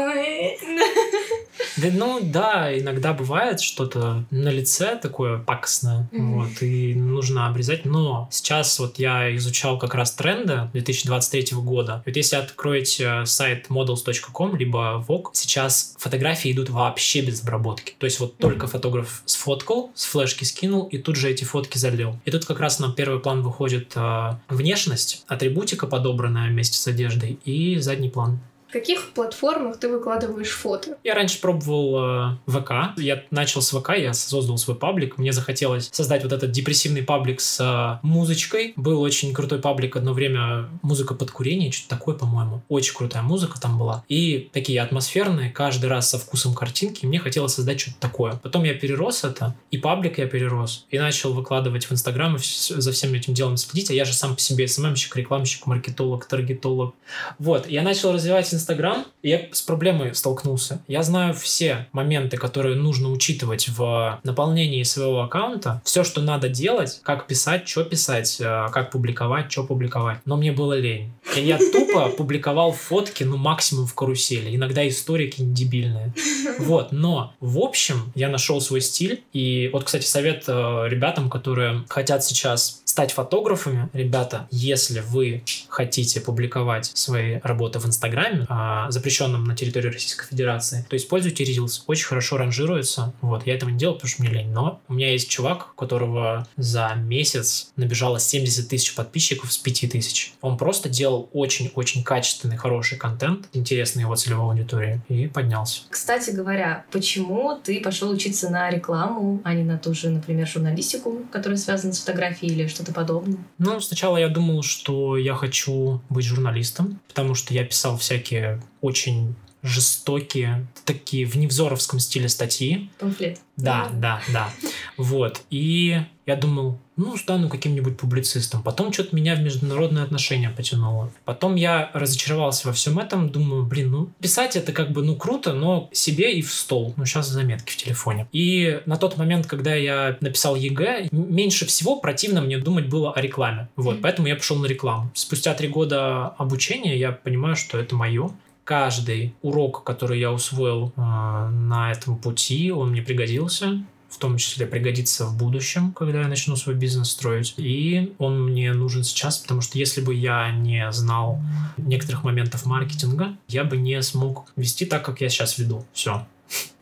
Да, 1.81 1.89
ну 1.93 2.21
да, 2.23 2.77
иногда 2.79 3.13
бывает 3.13 3.61
что-то 3.61 4.25
на 4.31 4.49
лице 4.49 4.99
такое 5.01 5.39
пакостное, 5.39 6.09
Мгм. 6.13 6.35
вот, 6.35 6.63
и 6.63 6.95
нужно 6.95 7.47
обрезать. 7.49 7.85
Но 7.85 8.29
сейчас 8.31 8.79
вот 8.79 8.99
я 8.99 9.35
изучал 9.37 9.79
как 9.79 9.95
раз 9.95 10.13
тренды 10.13 10.69
2023 10.73 11.57
года. 11.59 12.03
Вот 12.05 12.17
если 12.17 12.37
откроете 12.37 13.25
сайт 13.27 13.67
models.com, 13.69 14.57
либо 14.57 15.05
Vogue, 15.09 15.29
сейчас 15.33 15.95
фотографии 15.99 16.53
идут 16.53 16.71
вообще 16.71 17.21
без 17.21 17.43
обработки. 17.43 17.95
То 17.99 18.07
есть 18.07 18.21
вот 18.21 18.37
только 18.39 18.67
фотограф 18.67 19.23
сфоткал, 19.27 19.91
с 19.95 20.05
флешки 20.05 20.45
скинул, 20.45 20.85
и 20.85 20.99
тут 20.99 21.17
же 21.17 21.31
эти 21.31 21.45
фотки 21.45 21.79
залил. 21.79 22.17
И 22.25 22.31
тут 22.31 22.45
как 22.45 22.61
раз 22.61 22.79
на 22.79 22.93
первый 22.93 23.21
план 23.21 23.43
выходит 23.43 23.93
э, 23.95 24.35
внешность, 24.49 25.25
атрибутика, 25.29 25.87
подобранная 25.87 26.49
вместе 26.49 26.77
с 26.77 26.87
одеждой, 26.87 27.39
и 27.45 27.79
задний 27.79 28.09
план. 28.11 28.41
В 28.69 28.73
каких 28.73 29.13
платформах 29.15 29.79
ты 29.79 29.89
выкладываешь 29.89 30.51
фото? 30.51 30.99
Я 31.03 31.15
раньше 31.15 31.41
пробовал 31.41 32.37
э, 32.47 32.51
ВК. 32.51 32.99
Я 32.99 33.25
начал 33.31 33.63
с 33.63 33.71
ВК, 33.71 33.93
я 33.97 34.13
создал 34.13 34.59
свой 34.59 34.77
паблик. 34.77 35.17
Мне 35.17 35.33
захотелось 35.33 35.89
создать 35.91 36.23
вот 36.23 36.35
этот 36.35 36.51
депрессивный 36.51 37.03
паблик 37.03 37.41
с 37.41 37.61
э, 37.61 38.07
музычкой. 38.07 38.75
Был 38.77 39.01
очень 39.01 39.33
крутой 39.33 39.61
паблик 39.61 39.97
одно 39.97 40.13
время. 40.13 40.69
Музыка 40.83 41.15
под 41.15 41.31
курение, 41.31 41.73
что-то 41.73 41.97
такое, 41.97 42.15
по-моему. 42.15 42.61
Очень 42.69 42.95
крутая 42.95 43.23
музыка 43.23 43.59
там 43.59 43.79
была. 43.79 44.05
И 44.07 44.51
такие 44.53 44.83
атмосферные, 44.83 45.49
каждый 45.49 45.87
раз 45.87 46.11
со 46.11 46.19
вкусом 46.19 46.53
картинки. 46.53 47.07
Мне 47.07 47.21
хотелось 47.21 47.55
создать 47.55 47.81
что-то 47.81 47.97
такое. 48.01 48.35
Потом 48.43 48.65
я 48.65 48.75
перерос 48.75 49.25
это, 49.25 49.57
и 49.71 49.79
паблик 49.79 50.19
я 50.19 50.27
перерос. 50.27 50.85
И 50.91 50.99
начал 50.99 51.33
выкладывать 51.33 51.87
в 51.87 51.93
Инстаграм 51.93 52.37
и 52.37 52.39
за 52.39 52.93
всем 52.93 53.15
этим 53.15 53.33
делом 53.33 53.57
следить. 53.57 53.91
А 53.91 53.95
я 53.95 54.05
же 54.05 54.13
сам 54.13 54.35
по 54.35 54.41
себе 54.43 54.69
СММщик, 54.69 55.17
рекламщик, 55.17 55.65
маркетолог, 55.65 56.27
таргетолог. 56.27 56.95
Вот, 57.39 57.67
я 57.67 57.81
начал 57.81 58.13
развивать 58.13 58.58
Инстаграм, 58.59 59.07
я 59.23 59.47
с 59.53 59.63
проблемой 59.63 60.15
столкнулся. 60.17 60.83
Я 60.89 61.05
знаю 61.05 61.33
все 61.33 61.87
моменты, 61.93 62.37
которые 62.37 62.75
нужно 62.75 63.11
учитывать 63.11 63.69
в 63.69 64.21
наполнении 64.25 64.83
своего 64.83 65.23
аккаунта, 65.23 65.81
все, 65.85 66.03
что 66.03 66.21
надо 66.21 66.49
делать, 66.49 67.01
как 67.05 67.29
писать, 67.29 67.69
что 67.69 67.85
писать, 67.85 68.39
э, 68.41 68.67
как 68.73 68.91
публиковать, 68.91 69.51
что 69.53 69.63
публиковать. 69.63 70.19
Но 70.25 70.37
мне 70.37 70.51
было 70.51 70.77
лень. 70.77 71.13
И 71.37 71.41
я 71.41 71.59
тупо 71.59 72.09
публиковал 72.09 72.73
фотки, 72.73 73.23
ну, 73.23 73.37
максимум 73.37 73.87
в 73.87 73.95
карусели. 73.95 74.55
Иногда 74.57 74.87
историки 74.89 75.37
дебильные. 75.41 76.13
Вот, 76.59 76.91
но 76.91 77.35
в 77.39 77.59
общем 77.59 78.13
я 78.17 78.29
нашел 78.29 78.61
свой 78.61 78.81
стиль. 78.81 79.23
И 79.33 79.71
вот, 79.73 79.85
кстати, 79.85 80.05
совет 80.05 80.45
э, 80.49 80.89
ребятам, 80.89 81.31
которые 81.31 81.85
хотят 81.89 82.25
сейчас 82.25 82.83
стать 82.85 83.13
фотографами, 83.13 83.89
ребята, 83.93 84.49
если 84.51 85.01
вы 85.01 85.45
хотите 85.69 86.21
публиковать 86.21 86.87
свои 86.87 87.39
работы 87.45 87.79
в 87.79 87.87
Инстаграме, 87.87 88.47
а, 88.49 88.91
запрещенном 88.91 89.45
на 89.45 89.55
территории 89.55 89.89
Российской 89.89 90.27
Федерации, 90.27 90.87
то 90.89 90.97
используйте 90.97 91.45
Reels. 91.45 91.83
Очень 91.87 92.07
хорошо 92.07 92.39
ранжируется. 92.39 93.13
Вот, 93.21 93.47
я 93.47 93.55
этого 93.55 93.71
не 93.71 93.79
делал, 93.79 93.95
потому 93.95 94.09
что 94.09 94.23
мне 94.23 94.33
лень. 94.33 94.51
Но 94.51 94.81
у 94.89 94.95
меня 94.95 95.13
есть 95.13 95.29
чувак, 95.29 95.69
у 95.73 95.77
которого 95.77 96.47
за 96.57 96.95
месяц 96.97 97.71
набежало 97.77 98.19
70 98.19 98.69
тысяч 98.69 98.95
подписчиков 98.95 99.53
с 99.53 99.59
5 99.59 99.91
тысяч. 99.93 100.33
Он 100.41 100.57
просто 100.57 100.89
делал 100.89 101.29
очень-очень 101.33 102.03
качественный, 102.03 102.57
хороший 102.57 102.97
контент, 102.97 103.49
интересный 103.53 104.03
его 104.03 104.17
целевой 104.17 104.53
аудитории, 104.53 105.01
и 105.09 105.27
поднялся. 105.27 105.83
Кстати 105.91 106.31
говоря, 106.31 106.85
почему 106.91 107.59
ты 107.63 107.81
пошел 107.81 108.11
учиться 108.11 108.49
на 108.49 108.71
рекламу, 108.71 109.41
а 109.45 109.55
не 109.55 109.63
на 109.63 109.79
ту 109.79 109.95
же, 109.95 110.09
например, 110.09 110.47
журналистику, 110.47 111.23
которая 111.31 111.59
связана 111.59 111.93
с 111.93 112.01
фотографией 112.01 112.53
или 112.53 112.67
что-то 112.67 112.93
подобное? 112.93 113.39
Ну, 113.59 113.81
сначала 113.81 114.17
я 114.17 114.29
думал, 114.29 114.63
что 114.63 115.17
я 115.17 115.35
хочу 115.35 116.01
быть 116.09 116.25
журналистом, 116.25 117.01
потому 117.09 117.35
что 117.35 117.53
я 117.53 117.65
писал 117.65 117.99
всякие 117.99 118.38
очень 118.81 119.35
жестокие, 119.63 120.67
такие 120.85 121.27
в 121.27 121.37
невзоровском 121.37 121.99
стиле 121.99 122.29
статьи. 122.29 122.91
Памфлет. 122.99 123.41
Да, 123.57 123.89
да, 123.93 124.21
да. 124.33 124.51
Вот. 124.97 125.43
И 125.51 126.01
я 126.27 126.37
думал, 126.37 126.79
ну, 126.97 127.17
стану 127.17 127.49
каким-нибудь 127.49 127.97
публицистом. 127.97 128.63
Потом 128.63 128.93
что-то 128.93 129.17
меня 129.17 129.35
в 129.35 129.41
международные 129.41 130.05
отношения 130.05 130.51
потянуло. 130.51 131.11
Потом 131.25 131.57
я 131.57 131.91
разочаровался 131.95 132.69
во 132.69 132.73
всем 132.73 132.99
этом, 132.99 133.31
думаю, 133.31 133.65
блин, 133.65 133.91
ну, 133.91 134.11
писать 134.21 134.55
это 134.55 134.73
как 134.73 134.93
бы, 134.93 135.03
ну, 135.03 135.17
круто, 135.17 135.53
но 135.53 135.89
себе 135.93 136.35
и 136.35 136.43
в 136.43 136.53
стол. 136.53 136.95
Ну, 136.97 137.05
сейчас 137.05 137.29
заметки 137.29 137.73
в 137.73 137.77
телефоне. 137.77 138.29
И 138.31 138.81
на 138.87 138.97
тот 138.97 139.17
момент, 139.17 139.47
когда 139.47 139.75
я 139.75 140.17
написал 140.21 140.55
ЕГЭ, 140.55 141.09
меньше 141.11 141.67
всего 141.67 141.97
противно 142.01 142.43
мне 142.43 142.59
думать 142.59 142.89
было 142.89 143.13
о 143.13 143.21
рекламе. 143.21 143.69
Вот, 143.75 143.97
mm-hmm. 143.97 144.01
поэтому 144.03 144.29
я 144.29 144.37
пошел 144.37 144.57
на 144.57 144.67
рекламу. 144.67 145.11
Спустя 145.15 145.55
три 145.55 145.69
года 145.69 146.29
обучения 146.29 146.97
я 146.97 147.11
понимаю, 147.13 147.57
что 147.57 147.79
это 147.79 147.95
мое 147.95 148.31
каждый 148.69 149.35
урок, 149.41 149.83
который 149.83 150.21
я 150.21 150.31
усвоил 150.31 150.93
э, 150.95 151.01
на 151.01 151.91
этом 151.91 152.19
пути, 152.19 152.71
он 152.71 152.91
мне 152.91 153.01
пригодился 153.01 153.83
в 154.11 154.17
том 154.17 154.39
числе 154.39 154.67
пригодится 154.67 155.27
в 155.27 155.37
будущем, 155.37 155.93
когда 155.93 156.23
я 156.23 156.29
начну 156.29 156.57
свой 156.57 156.75
бизнес 156.75 157.11
строить. 157.11 157.53
И 157.59 158.15
он 158.19 158.43
мне 158.43 158.73
нужен 158.73 159.05
сейчас, 159.05 159.37
потому 159.37 159.61
что 159.61 159.79
если 159.79 160.01
бы 160.01 160.15
я 160.15 160.51
не 160.51 160.91
знал 160.93 161.39
некоторых 161.77 162.25
моментов 162.25 162.65
маркетинга, 162.65 163.37
я 163.49 163.65
бы 163.65 163.77
не 163.77 164.01
смог 164.03 164.51
вести 164.57 164.87
так, 164.87 165.05
как 165.05 165.21
я 165.21 165.29
сейчас 165.29 165.59
веду. 165.59 165.85
Все. 165.93 166.27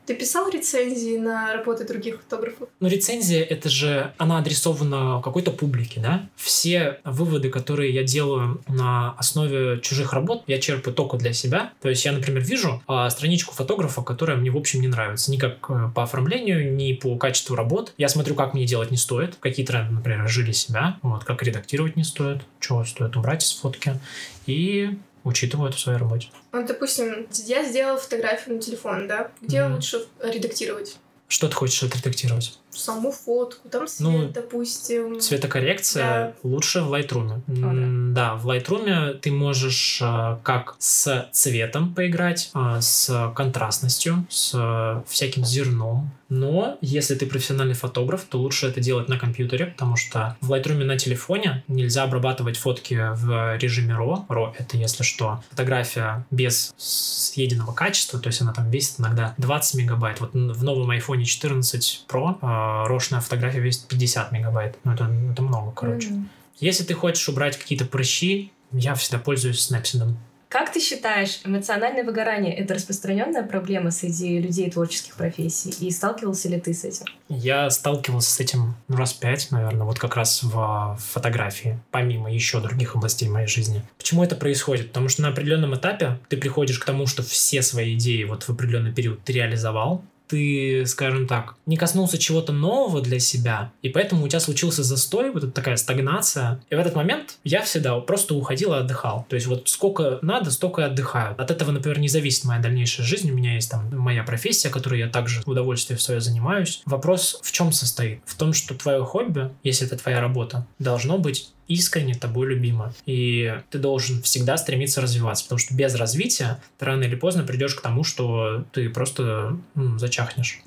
Ты 0.07 0.15
писал 0.15 0.49
рецензии 0.49 1.19
на 1.19 1.53
работы 1.53 1.85
других 1.85 2.21
фотографов? 2.21 2.69
Ну, 2.79 2.89
рецензия, 2.89 3.43
это 3.43 3.69
же, 3.69 4.13
она 4.19 4.39
адресована 4.39 5.21
какой-то 5.23 5.51
публике, 5.51 6.01
да? 6.01 6.29
Все 6.37 7.01
выводы, 7.05 7.51
которые 7.51 7.93
я 7.93 8.05
делаю 8.05 8.63
на 8.69 9.13
основе 9.13 9.81
чужих 9.81 10.13
работ, 10.13 10.45
я 10.47 10.61
черпаю 10.61 10.95
только 10.95 11.17
для 11.17 11.33
себя. 11.33 11.73
То 11.81 11.89
есть 11.89 12.05
я, 12.05 12.13
например, 12.13 12.43
вижу 12.43 12.83
а, 12.87 13.11
страничку 13.11 13.53
фотографа, 13.53 14.03
которая 14.03 14.37
мне, 14.37 14.51
в 14.51 14.57
общем, 14.57 14.81
не 14.81 14.89
нравится. 14.89 15.31
Ни 15.33 15.39
как 15.39 15.69
э, 15.69 15.91
по 15.95 16.05
оформлению, 16.05 16.75
ни 16.77 16.93
по 16.93 17.17
качеству 17.17 17.57
работ. 17.57 17.93
Я 17.99 18.09
смотрю, 18.09 18.37
как 18.37 18.55
мне 18.55 18.65
делать 18.65 18.93
не 18.93 18.97
стоит. 18.97 19.37
Какие 19.41 19.67
тренды, 19.67 19.93
например, 19.93 20.29
жили 20.29 20.53
себя. 20.53 20.99
Вот, 21.03 21.25
как 21.25 21.43
редактировать 21.43 21.97
не 21.97 22.05
стоит. 22.05 22.43
Чего 22.61 22.85
стоит 22.85 23.17
убрать 23.17 23.43
из 23.43 23.53
фотки. 23.53 23.99
И 24.47 24.91
учитывают 25.27 25.75
в 25.75 25.81
своей 25.81 25.99
работе. 25.99 26.29
Вот, 26.53 26.67
допустим, 26.67 27.27
я 27.47 27.65
сделала 27.65 27.99
фотографию 27.99 28.57
на 28.57 28.63
телефон, 28.63 29.09
да? 29.09 29.31
Где 29.43 29.59
mm-hmm. 29.59 29.75
лучше 29.75 30.07
редактировать? 30.23 30.97
Что 31.29 31.49
ты 31.49 31.55
хочешь 31.55 31.83
отредактировать? 31.83 32.59
Саму 32.77 33.13
фотку, 33.13 33.69
там 33.69 33.87
свет, 33.89 34.09
ну, 34.09 34.29
допустим. 34.29 35.21
Цветокоррекция 35.21 36.05
да. 36.05 36.35
лучше 36.43 36.83
в 36.83 36.93
Lightroom. 36.93 37.33
О, 37.33 37.43
да. 37.47 38.31
да, 38.31 38.35
в 38.35 38.49
Lightroom 38.49 39.15
ты 39.15 39.31
можешь 39.31 40.01
а, 40.03 40.41
как 40.43 40.77
с 40.79 41.29
цветом 41.33 41.95
поиграть, 41.95 42.51
а, 42.55 42.81
с 42.81 43.33
контрастностью, 43.35 44.27
с 44.29 45.03
всяким 45.07 45.45
зерном. 45.45 46.11
Но 46.29 46.77
если 46.81 47.15
ты 47.15 47.27
профессиональный 47.27 47.75
фотограф, 47.75 48.25
то 48.25 48.39
лучше 48.39 48.67
это 48.67 48.81
делать 48.81 49.09
на 49.09 49.19
компьютере, 49.19 49.67
потому 49.67 49.97
что 49.97 50.37
в 50.41 50.53
Lightroom 50.53 50.85
на 50.85 50.99
телефоне 50.99 51.63
нельзя 51.69 52.03
обрабатывать 52.03 52.57
фотки 52.57 52.95
в 53.15 53.57
режиме 53.59 53.95
RAW. 53.95 54.27
RAW— 54.29 54.55
это, 54.59 54.77
если 54.77 55.05
что, 55.05 55.43
фотография 55.51 56.27
без 56.31 56.75
съеденного 56.77 57.73
качества, 57.73 58.19
то 58.19 58.29
есть 58.29 58.41
она 58.41 58.53
там 58.53 58.71
весит 58.71 58.99
иногда 58.99 59.35
20 59.39 59.75
мегабайт. 59.75 60.21
Вот 60.21 60.33
в 60.33 60.65
новом 60.65 60.91
iPhone 60.91 61.23
14 61.23 62.07
Pro 62.09 62.37
э, 62.85 62.89
рошная 62.89 63.21
фотография 63.21 63.61
весит 63.61 63.87
50 63.89 64.33
мегабайт. 64.33 64.79
Ну, 64.85 64.93
это, 64.93 65.11
это 65.33 65.43
много, 65.43 65.73
короче. 65.73 66.09
Mm-hmm. 66.09 66.25
Если 66.59 66.85
ты 66.85 66.95
хочешь 66.95 67.29
убрать 67.29 67.59
какие-то 67.59 67.85
прыщи, 67.85 68.53
я 68.73 68.95
всегда 68.95 69.19
пользуюсь 69.19 69.71
Snapseed. 69.71 70.15
Как 70.49 70.73
ты 70.73 70.81
считаешь, 70.81 71.41
эмоциональное 71.45 72.05
выгорание— 72.05 72.55
это 72.57 72.75
распространенная 72.75 73.43
проблема 73.43 73.91
среди 73.91 74.39
людей 74.39 74.71
творческих 74.71 75.15
профессий? 75.15 75.75
И 75.81 75.91
сталкивался 75.91 76.49
ли 76.49 76.61
ты 76.61 76.73
с 76.73 76.85
этим? 76.85 77.05
Я 77.29 77.69
сталкивался 77.69 78.31
с 78.31 78.41
этим 78.41 78.77
ну, 78.87 78.97
раз 78.97 79.13
пять, 79.13 79.51
наверное, 79.51 79.85
вот 79.85 79.99
как 79.99 80.15
раз 80.15 80.45
в 80.45 80.99
фотографии, 81.01 81.81
помимо 81.91 82.33
еще 82.33 82.61
других 82.61 82.95
областей 82.95 83.29
моей 83.29 83.49
жизни. 83.49 83.83
Почему 83.99 84.23
это 84.23 84.37
происходит? 84.37 84.89
Потому 84.89 85.09
что 85.09 85.23
на 85.23 85.29
определенном 85.29 85.75
этапе 85.75 86.19
ты 86.29 86.37
приходишь 86.37 86.79
к 86.79 86.85
тому, 86.85 87.07
что 87.07 87.25
все 87.25 87.61
свои 87.61 87.95
идеи 87.97 88.23
вот 88.23 88.45
в 88.45 88.51
определенный 88.51 88.95
период 88.95 89.25
ты 89.25 89.33
реализовал, 89.33 90.05
ты, 90.29 90.85
скажем 90.87 91.27
так, 91.27 91.55
не 91.67 91.77
коснулся 91.77 92.19
чего-то 92.19 92.53
нового 92.53 93.01
для 93.01 93.19
себя, 93.19 93.73
и 93.83 93.89
поэтому 93.89 94.25
у 94.25 94.29
тебя 94.29 94.41
случился 94.41 94.83
застой, 94.83 95.31
вот 95.31 95.55
такая 95.55 95.77
стагнация. 95.77 96.61
И 96.71 96.75
в 96.75 96.79
этот 96.79 96.95
момент 96.95 97.39
я 97.45 97.63
всегда 97.63 97.99
просто 98.01 98.35
уходил 98.35 98.75
и 98.75 98.79
отдыхал. 98.79 99.27
То 99.29 99.37
есть 99.37 99.47
вот 99.47 99.69
сколько 99.69 100.19
надо, 100.23 100.51
столько 100.51 100.83
и 100.83 100.85
отдыхаю. 100.85 101.35
От 101.41 101.51
этого, 101.51 101.71
например, 101.71 101.99
не 101.99 102.09
зависит 102.09 102.45
моя 102.45 102.61
дальнейшая 102.61 103.07
жизнь. 103.07 103.31
У 103.31 103.35
меня 103.35 103.55
есть 103.55 103.71
там 103.71 103.89
моя 103.97 104.23
профессия, 104.23 104.69
которой 104.69 105.01
я 105.01 105.09
также 105.09 105.43
в 105.43 105.49
удовольствие 105.49 105.97
в 105.97 106.03
свое 106.03 106.21
занимаюсь. 106.21 106.83
Вопрос 106.87 107.39
в 107.43 107.53
чем 107.53 107.73
состоит? 107.73 108.21
В 108.25 108.35
том, 108.35 108.53
что 108.53 108.75
твое 108.75 109.05
хобби, 109.05 109.51
если 109.63 109.87
это 109.87 109.97
твоя 109.97 110.21
работа, 110.21 110.67
должно 110.79 111.19
быть 111.19 111.51
искренне 111.69 112.15
тобой 112.15 112.49
любима. 112.49 112.95
И 113.07 113.61
ты 113.71 113.79
должен 113.79 114.23
всегда 114.23 114.57
стремиться 114.57 115.01
развиваться, 115.01 115.45
потому 115.45 115.59
что 115.59 115.75
без 115.75 115.95
развития 115.95 116.61
ты 116.79 116.85
рано 116.85 117.05
или 117.05 117.15
поздно 117.15 117.45
придешь 117.45 117.75
к 117.75 117.83
тому, 117.83 118.05
что 118.05 118.65
ты 118.73 118.89
просто 118.89 119.59
ну, 119.75 119.99
зачахнешь. 119.99 120.63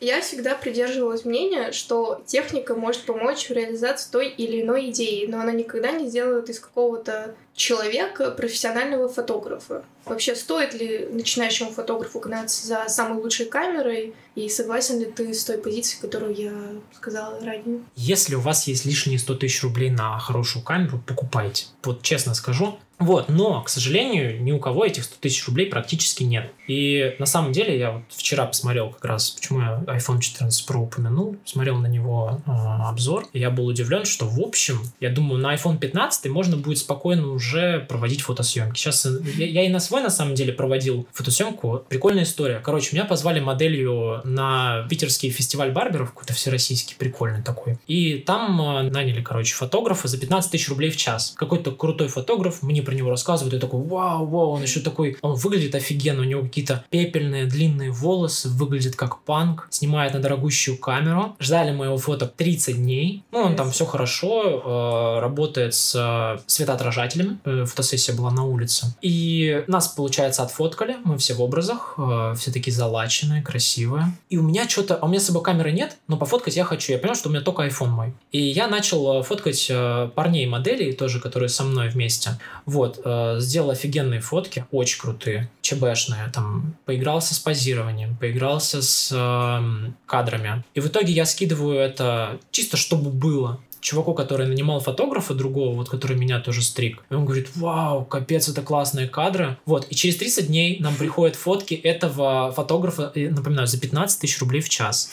Я 0.00 0.20
всегда 0.20 0.54
придерживалась 0.54 1.24
мнения, 1.24 1.72
что 1.72 2.22
техника 2.24 2.76
может 2.76 3.02
помочь 3.02 3.48
в 3.48 3.50
реализации 3.50 4.10
той 4.12 4.28
или 4.28 4.62
иной 4.62 4.90
идеи, 4.90 5.26
но 5.26 5.40
она 5.40 5.50
никогда 5.50 5.90
не 5.90 6.08
сделает 6.08 6.48
из 6.48 6.60
какого-то 6.60 7.34
человека 7.58 8.30
профессионального 8.30 9.08
фотографа. 9.08 9.84
Вообще, 10.04 10.34
стоит 10.34 10.72
ли 10.72 11.06
начинающему 11.10 11.70
фотографу 11.70 12.20
гнаться 12.20 12.66
за 12.66 12.88
самой 12.88 13.20
лучшей 13.20 13.46
камерой? 13.46 14.14
И 14.36 14.48
согласен 14.48 15.00
ли 15.00 15.06
ты 15.06 15.34
с 15.34 15.44
той 15.44 15.58
позицией, 15.58 16.00
которую 16.00 16.34
я 16.34 16.52
сказала 16.94 17.38
ранее? 17.44 17.80
Если 17.96 18.36
у 18.36 18.40
вас 18.40 18.68
есть 18.68 18.86
лишние 18.86 19.18
100 19.18 19.34
тысяч 19.34 19.62
рублей 19.62 19.90
на 19.90 20.18
хорошую 20.18 20.64
камеру, 20.64 21.02
покупайте. 21.04 21.66
Вот 21.82 22.02
честно 22.02 22.34
скажу, 22.34 22.78
вот, 22.98 23.28
но, 23.28 23.62
к 23.62 23.68
сожалению, 23.68 24.42
ни 24.42 24.50
у 24.50 24.58
кого 24.58 24.84
этих 24.84 25.04
100 25.04 25.16
тысяч 25.20 25.46
рублей 25.46 25.66
практически 25.66 26.24
нет. 26.24 26.52
И 26.66 27.14
на 27.20 27.26
самом 27.26 27.52
деле 27.52 27.78
я 27.78 27.92
вот 27.92 28.02
вчера 28.08 28.44
посмотрел 28.44 28.90
как 28.90 29.04
раз, 29.04 29.30
почему 29.30 29.60
я 29.60 29.84
iPhone 29.86 30.20
14 30.20 30.68
Pro 30.68 30.78
упомянул, 30.78 31.36
смотрел 31.44 31.76
на 31.76 31.86
него 31.86 32.40
э, 32.44 32.50
обзор, 32.50 33.26
и 33.32 33.38
я 33.38 33.50
был 33.50 33.66
удивлен, 33.66 34.04
что 34.04 34.26
в 34.26 34.40
общем, 34.40 34.80
я 34.98 35.10
думаю, 35.10 35.40
на 35.40 35.54
iPhone 35.54 35.78
15 35.78 36.26
можно 36.30 36.56
будет 36.56 36.78
спокойно 36.78 37.28
уже 37.28 37.47
проводить 37.88 38.22
фотосъемки. 38.22 38.78
Сейчас 38.78 39.06
э, 39.06 39.20
я, 39.36 39.46
я 39.46 39.66
и 39.66 39.68
на 39.68 39.80
свой 39.80 40.02
на 40.02 40.10
самом 40.10 40.34
деле 40.34 40.52
проводил 40.52 41.06
фотосъемку. 41.12 41.84
Прикольная 41.88 42.24
история. 42.24 42.60
Короче, 42.62 42.94
меня 42.94 43.04
позвали 43.04 43.40
моделью 43.40 44.20
на 44.24 44.86
питерский 44.88 45.30
фестиваль 45.30 45.72
барберов, 45.72 46.10
какой-то 46.10 46.32
всероссийский, 46.32 46.96
прикольный 46.98 47.42
такой. 47.42 47.78
И 47.86 48.18
там 48.18 48.60
э, 48.60 48.90
наняли, 48.90 49.22
короче, 49.22 49.54
фотографа 49.54 50.08
за 50.08 50.18
15 50.18 50.50
тысяч 50.50 50.68
рублей 50.68 50.90
в 50.90 50.96
час. 50.96 51.34
Какой-то 51.36 51.72
крутой 51.72 52.08
фотограф, 52.08 52.62
мне 52.62 52.82
про 52.82 52.94
него 52.94 53.10
рассказывают, 53.10 53.54
и 53.54 53.58
такой, 53.58 53.82
вау, 53.82 54.26
вау, 54.26 54.50
он 54.50 54.62
еще 54.62 54.80
такой, 54.80 55.16
он 55.22 55.34
выглядит 55.34 55.74
офигенно, 55.74 56.22
у 56.22 56.24
него 56.24 56.42
какие-то 56.42 56.84
пепельные 56.90 57.46
длинные 57.46 57.90
волосы, 57.90 58.48
выглядит 58.48 58.96
как 58.96 59.22
панк, 59.22 59.68
снимает 59.70 60.14
на 60.14 60.20
дорогущую 60.20 60.78
камеру. 60.78 61.36
Ждали 61.40 61.72
моего 61.72 61.96
фото 61.98 62.26
30 62.26 62.76
дней, 62.76 63.22
ну, 63.32 63.40
он 63.40 63.56
там 63.56 63.70
все 63.70 63.84
хорошо, 63.84 65.16
э, 65.18 65.20
работает 65.20 65.74
с 65.74 66.42
светоотражателями, 66.46 67.37
фотосессия 67.44 68.14
была 68.14 68.30
на 68.30 68.44
улице. 68.44 68.94
И 69.02 69.64
нас, 69.66 69.88
получается, 69.88 70.42
отфоткали, 70.42 70.96
мы 71.04 71.18
все 71.18 71.34
в 71.34 71.42
образах, 71.42 71.94
э, 71.98 72.34
все 72.36 72.50
такие 72.50 72.74
залаченные, 72.74 73.42
красивые. 73.42 74.12
И 74.30 74.38
у 74.38 74.42
меня 74.42 74.68
что-то, 74.68 74.96
а 74.96 75.06
у 75.06 75.08
меня 75.08 75.20
с 75.20 75.26
собой 75.26 75.42
камеры 75.42 75.72
нет, 75.72 75.96
но 76.08 76.16
пофоткать 76.16 76.56
я 76.56 76.64
хочу. 76.64 76.92
Я 76.92 76.98
понял, 76.98 77.14
что 77.14 77.28
у 77.28 77.32
меня 77.32 77.42
только 77.42 77.66
iPhone 77.66 77.88
мой. 77.88 78.14
И 78.32 78.40
я 78.40 78.68
начал 78.68 79.20
э, 79.20 79.22
фоткать 79.22 79.66
э, 79.70 80.10
парней 80.14 80.46
моделей 80.46 80.92
тоже, 80.92 81.20
которые 81.20 81.48
со 81.48 81.64
мной 81.64 81.88
вместе. 81.88 82.38
Вот, 82.66 83.00
э, 83.04 83.36
сделал 83.40 83.70
офигенные 83.70 84.20
фотки, 84.20 84.66
очень 84.70 85.00
крутые, 85.00 85.50
ЧБшные. 85.62 86.30
Там 86.32 86.76
поигрался 86.84 87.34
с 87.34 87.38
позированием, 87.38 88.16
поигрался 88.16 88.82
с 88.82 89.10
э, 89.12 89.92
кадрами. 90.06 90.64
И 90.74 90.80
в 90.80 90.88
итоге 90.88 91.12
я 91.12 91.26
скидываю 91.26 91.78
это 91.78 92.38
чисто, 92.50 92.76
чтобы 92.76 93.10
было 93.10 93.60
чуваку, 93.80 94.14
который 94.14 94.46
нанимал 94.46 94.80
фотографа 94.80 95.34
другого, 95.34 95.74
вот 95.74 95.88
который 95.88 96.16
меня 96.16 96.40
тоже 96.40 96.62
стриг. 96.62 97.02
И 97.10 97.14
он 97.14 97.24
говорит, 97.24 97.48
вау, 97.56 98.04
капец, 98.04 98.48
это 98.48 98.62
классные 98.62 99.08
кадры. 99.08 99.58
Вот, 99.66 99.86
и 99.90 99.94
через 99.94 100.16
30 100.16 100.46
дней 100.48 100.78
нам 100.80 100.94
приходят 100.96 101.36
фотки 101.36 101.74
этого 101.74 102.52
фотографа, 102.52 103.12
и, 103.14 103.28
напоминаю, 103.28 103.66
за 103.66 103.80
15 103.80 104.20
тысяч 104.20 104.38
рублей 104.40 104.60
в 104.60 104.68
час. 104.68 105.10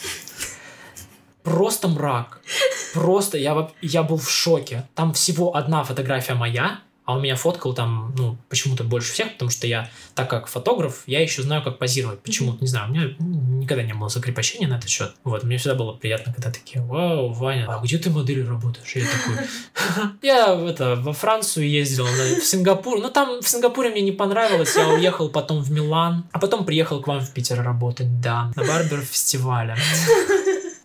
Просто 1.42 1.86
мрак. 1.86 2.40
Просто 2.92 3.38
я, 3.38 3.70
я 3.80 4.02
был 4.02 4.16
в 4.16 4.28
шоке. 4.28 4.88
Там 4.94 5.12
всего 5.12 5.54
одна 5.54 5.84
фотография 5.84 6.34
моя, 6.34 6.80
а 7.06 7.16
у 7.16 7.20
меня 7.20 7.36
фоткал 7.36 7.72
там, 7.72 8.12
ну, 8.18 8.36
почему-то 8.48 8.82
больше 8.82 9.12
всех, 9.12 9.32
потому 9.34 9.50
что 9.50 9.68
я, 9.68 9.88
так 10.16 10.28
как 10.28 10.48
фотограф, 10.48 11.04
я 11.06 11.20
еще 11.22 11.42
знаю, 11.42 11.62
как 11.62 11.78
позировать. 11.78 12.20
Почему-то, 12.20 12.60
не 12.60 12.66
знаю, 12.66 12.90
у 12.90 12.92
меня 12.92 13.14
никогда 13.18 13.84
не 13.84 13.94
было 13.94 14.08
закрепощения 14.08 14.66
на 14.66 14.74
этот 14.74 14.90
счет. 14.90 15.14
Вот, 15.22 15.44
мне 15.44 15.56
всегда 15.56 15.76
было 15.76 15.92
приятно, 15.92 16.34
когда 16.34 16.50
такие, 16.50 16.82
вау, 16.84 17.32
Ваня, 17.32 17.66
а 17.68 17.80
где 17.80 17.98
ты 17.98 18.10
моделью 18.10 18.48
работаешь? 18.48 18.96
Я 18.96 19.04
такой, 19.06 19.46
я 20.20 20.68
это, 20.68 20.96
во 20.96 21.12
Францию 21.12 21.70
ездил, 21.70 22.06
в 22.06 22.44
Сингапур. 22.44 23.00
Ну, 23.00 23.08
там 23.08 23.40
в 23.40 23.48
Сингапуре 23.48 23.90
мне 23.90 24.02
не 24.02 24.12
понравилось, 24.12 24.74
я 24.76 24.88
уехал 24.88 25.28
потом 25.28 25.62
в 25.62 25.70
Милан, 25.70 26.24
а 26.32 26.40
потом 26.40 26.64
приехал 26.64 27.00
к 27.00 27.06
вам 27.06 27.20
в 27.20 27.32
Питер 27.32 27.62
работать, 27.62 28.20
да, 28.20 28.50
на 28.56 28.64
Барбер 28.64 29.02
фестивале. 29.02 29.76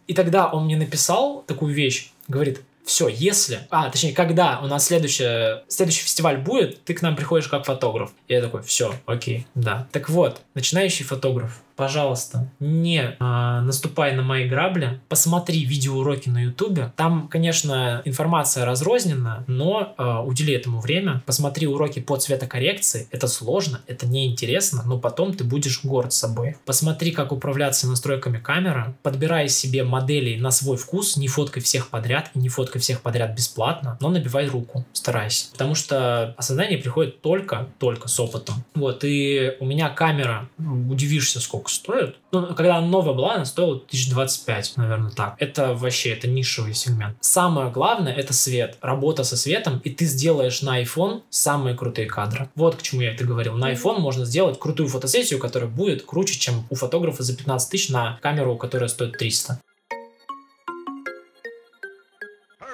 И 0.05 0.13
тогда 0.13 0.51
он 0.51 0.65
мне 0.65 0.77
написал 0.77 1.43
такую 1.47 1.73
вещь, 1.73 2.11
говорит, 2.27 2.61
все, 2.85 3.07
если... 3.07 3.67
А, 3.69 3.89
точнее, 3.89 4.13
когда 4.13 4.59
у 4.61 4.67
нас 4.67 4.85
следующее, 4.85 5.63
следующий 5.67 6.03
фестиваль 6.03 6.37
будет, 6.37 6.83
ты 6.83 6.93
к 6.93 7.01
нам 7.01 7.15
приходишь 7.15 7.47
как 7.47 7.65
фотограф. 7.65 8.11
И 8.27 8.33
я 8.33 8.41
такой, 8.41 8.61
все, 8.63 8.93
окей, 9.05 9.45
да. 9.55 9.87
Так 9.91 10.09
вот, 10.09 10.41
начинающий 10.53 11.05
фотограф, 11.05 11.61
пожалуйста, 11.81 12.47
не 12.59 13.15
а, 13.17 13.61
наступай 13.61 14.15
на 14.15 14.21
мои 14.21 14.47
грабли, 14.47 15.01
посмотри 15.09 15.65
видеоуроки 15.65 16.29
на 16.29 16.43
ютубе. 16.43 16.93
Там, 16.95 17.27
конечно, 17.27 18.03
информация 18.05 18.65
разрознена, 18.65 19.43
но 19.47 19.95
а, 19.97 20.21
удели 20.21 20.53
этому 20.53 20.79
время. 20.79 21.23
Посмотри 21.25 21.65
уроки 21.65 21.99
по 21.99 22.17
цветокоррекции. 22.17 23.07
Это 23.09 23.27
сложно, 23.27 23.81
это 23.87 24.05
неинтересно, 24.05 24.83
но 24.85 24.99
потом 24.99 25.33
ты 25.33 25.43
будешь 25.43 25.83
горд 25.83 26.13
собой. 26.13 26.55
Посмотри, 26.67 27.09
как 27.09 27.31
управляться 27.31 27.87
настройками 27.87 28.37
камеры. 28.37 28.93
Подбирай 29.01 29.49
себе 29.49 29.83
моделей 29.83 30.39
на 30.39 30.51
свой 30.51 30.77
вкус, 30.77 31.17
не 31.17 31.27
фоткай 31.27 31.63
всех 31.63 31.87
подряд 31.87 32.29
и 32.35 32.39
не 32.39 32.49
фоткай 32.49 32.79
всех 32.79 33.01
подряд 33.01 33.35
бесплатно, 33.35 33.97
но 33.99 34.09
набивай 34.09 34.45
руку, 34.45 34.85
старайся. 34.93 35.51
Потому 35.51 35.73
что 35.73 36.35
осознание 36.37 36.77
приходит 36.77 37.21
только, 37.21 37.69
только 37.79 38.07
с 38.07 38.19
опытом. 38.19 38.63
Вот, 38.75 39.03
и 39.03 39.57
у 39.59 39.65
меня 39.65 39.89
камера, 39.89 40.47
удивишься, 40.59 41.39
сколько 41.39 41.70
стоит. 41.75 42.15
Ну, 42.31 42.53
когда 42.55 42.77
она 42.77 42.87
новая 42.87 43.13
была, 43.13 43.35
она 43.35 43.45
стоила 43.45 43.75
1025, 43.75 44.77
наверное, 44.77 45.11
так. 45.11 45.35
Это 45.39 45.73
вообще, 45.73 46.11
это 46.11 46.27
нишевый 46.27 46.73
сегмент. 46.73 47.17
Самое 47.21 47.71
главное, 47.71 48.13
это 48.13 48.33
свет. 48.33 48.77
Работа 48.81 49.23
со 49.23 49.37
светом, 49.37 49.81
и 49.83 49.89
ты 49.89 50.05
сделаешь 50.05 50.61
на 50.61 50.81
iPhone 50.81 51.21
самые 51.29 51.75
крутые 51.75 52.07
кадры. 52.07 52.49
Вот 52.55 52.75
к 52.75 52.81
чему 52.81 53.01
я 53.01 53.13
это 53.13 53.23
говорил. 53.23 53.55
На 53.55 53.73
iPhone 53.73 53.99
можно 53.99 54.25
сделать 54.25 54.59
крутую 54.59 54.89
фотосессию, 54.89 55.39
которая 55.39 55.69
будет 55.69 56.03
круче, 56.03 56.39
чем 56.39 56.65
у 56.69 56.75
фотографа 56.75 57.23
за 57.23 57.35
15 57.35 57.69
тысяч 57.69 57.89
на 57.89 58.19
камеру, 58.21 58.57
которая 58.57 58.89
стоит 58.89 59.17
300. 59.17 59.59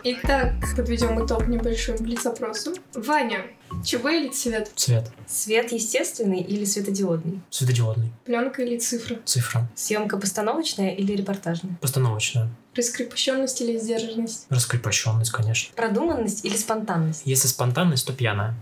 Итак, 0.09 0.53
подведем 0.77 1.25
итог 1.25 1.47
небольшим 1.47 1.97
блиц-опросом. 1.97 2.75
Ваня, 2.93 3.41
ЧБ 3.83 4.05
или 4.05 4.29
цвет? 4.29 4.71
Цвет. 4.73 5.11
Свет 5.27 5.73
естественный 5.73 6.39
или 6.39 6.63
светодиодный? 6.63 7.41
Светодиодный. 7.49 8.13
Пленка 8.23 8.63
или 8.63 8.77
цифра? 8.77 9.17
Цифра. 9.25 9.67
Съемка 9.75 10.15
постановочная 10.15 10.91
или 10.91 11.11
репортажная? 11.11 11.77
Постановочная. 11.81 12.49
Раскрепощенность 12.73 13.59
или 13.59 13.77
сдержанность? 13.77 14.45
Раскрепощенность, 14.47 15.31
конечно. 15.31 15.75
Продуманность 15.75 16.45
или 16.45 16.55
спонтанность? 16.55 17.23
Если 17.25 17.49
спонтанность, 17.49 18.07
то 18.07 18.13
пьяная. 18.13 18.55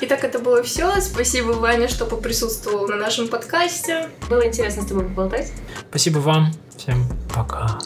Итак, 0.00 0.24
это 0.24 0.40
было 0.40 0.64
все. 0.64 1.00
Спасибо, 1.00 1.52
Ваня, 1.52 1.86
что 1.86 2.06
поприсутствовал 2.06 2.88
на 2.88 2.96
нашем 2.96 3.28
подкасте. 3.28 4.08
Было 4.28 4.44
интересно 4.44 4.82
с 4.82 4.86
тобой 4.86 5.04
поболтать. 5.04 5.52
Спасибо 5.90 6.18
вам. 6.18 6.50
Всем 6.76 7.06
пока. 7.32 7.78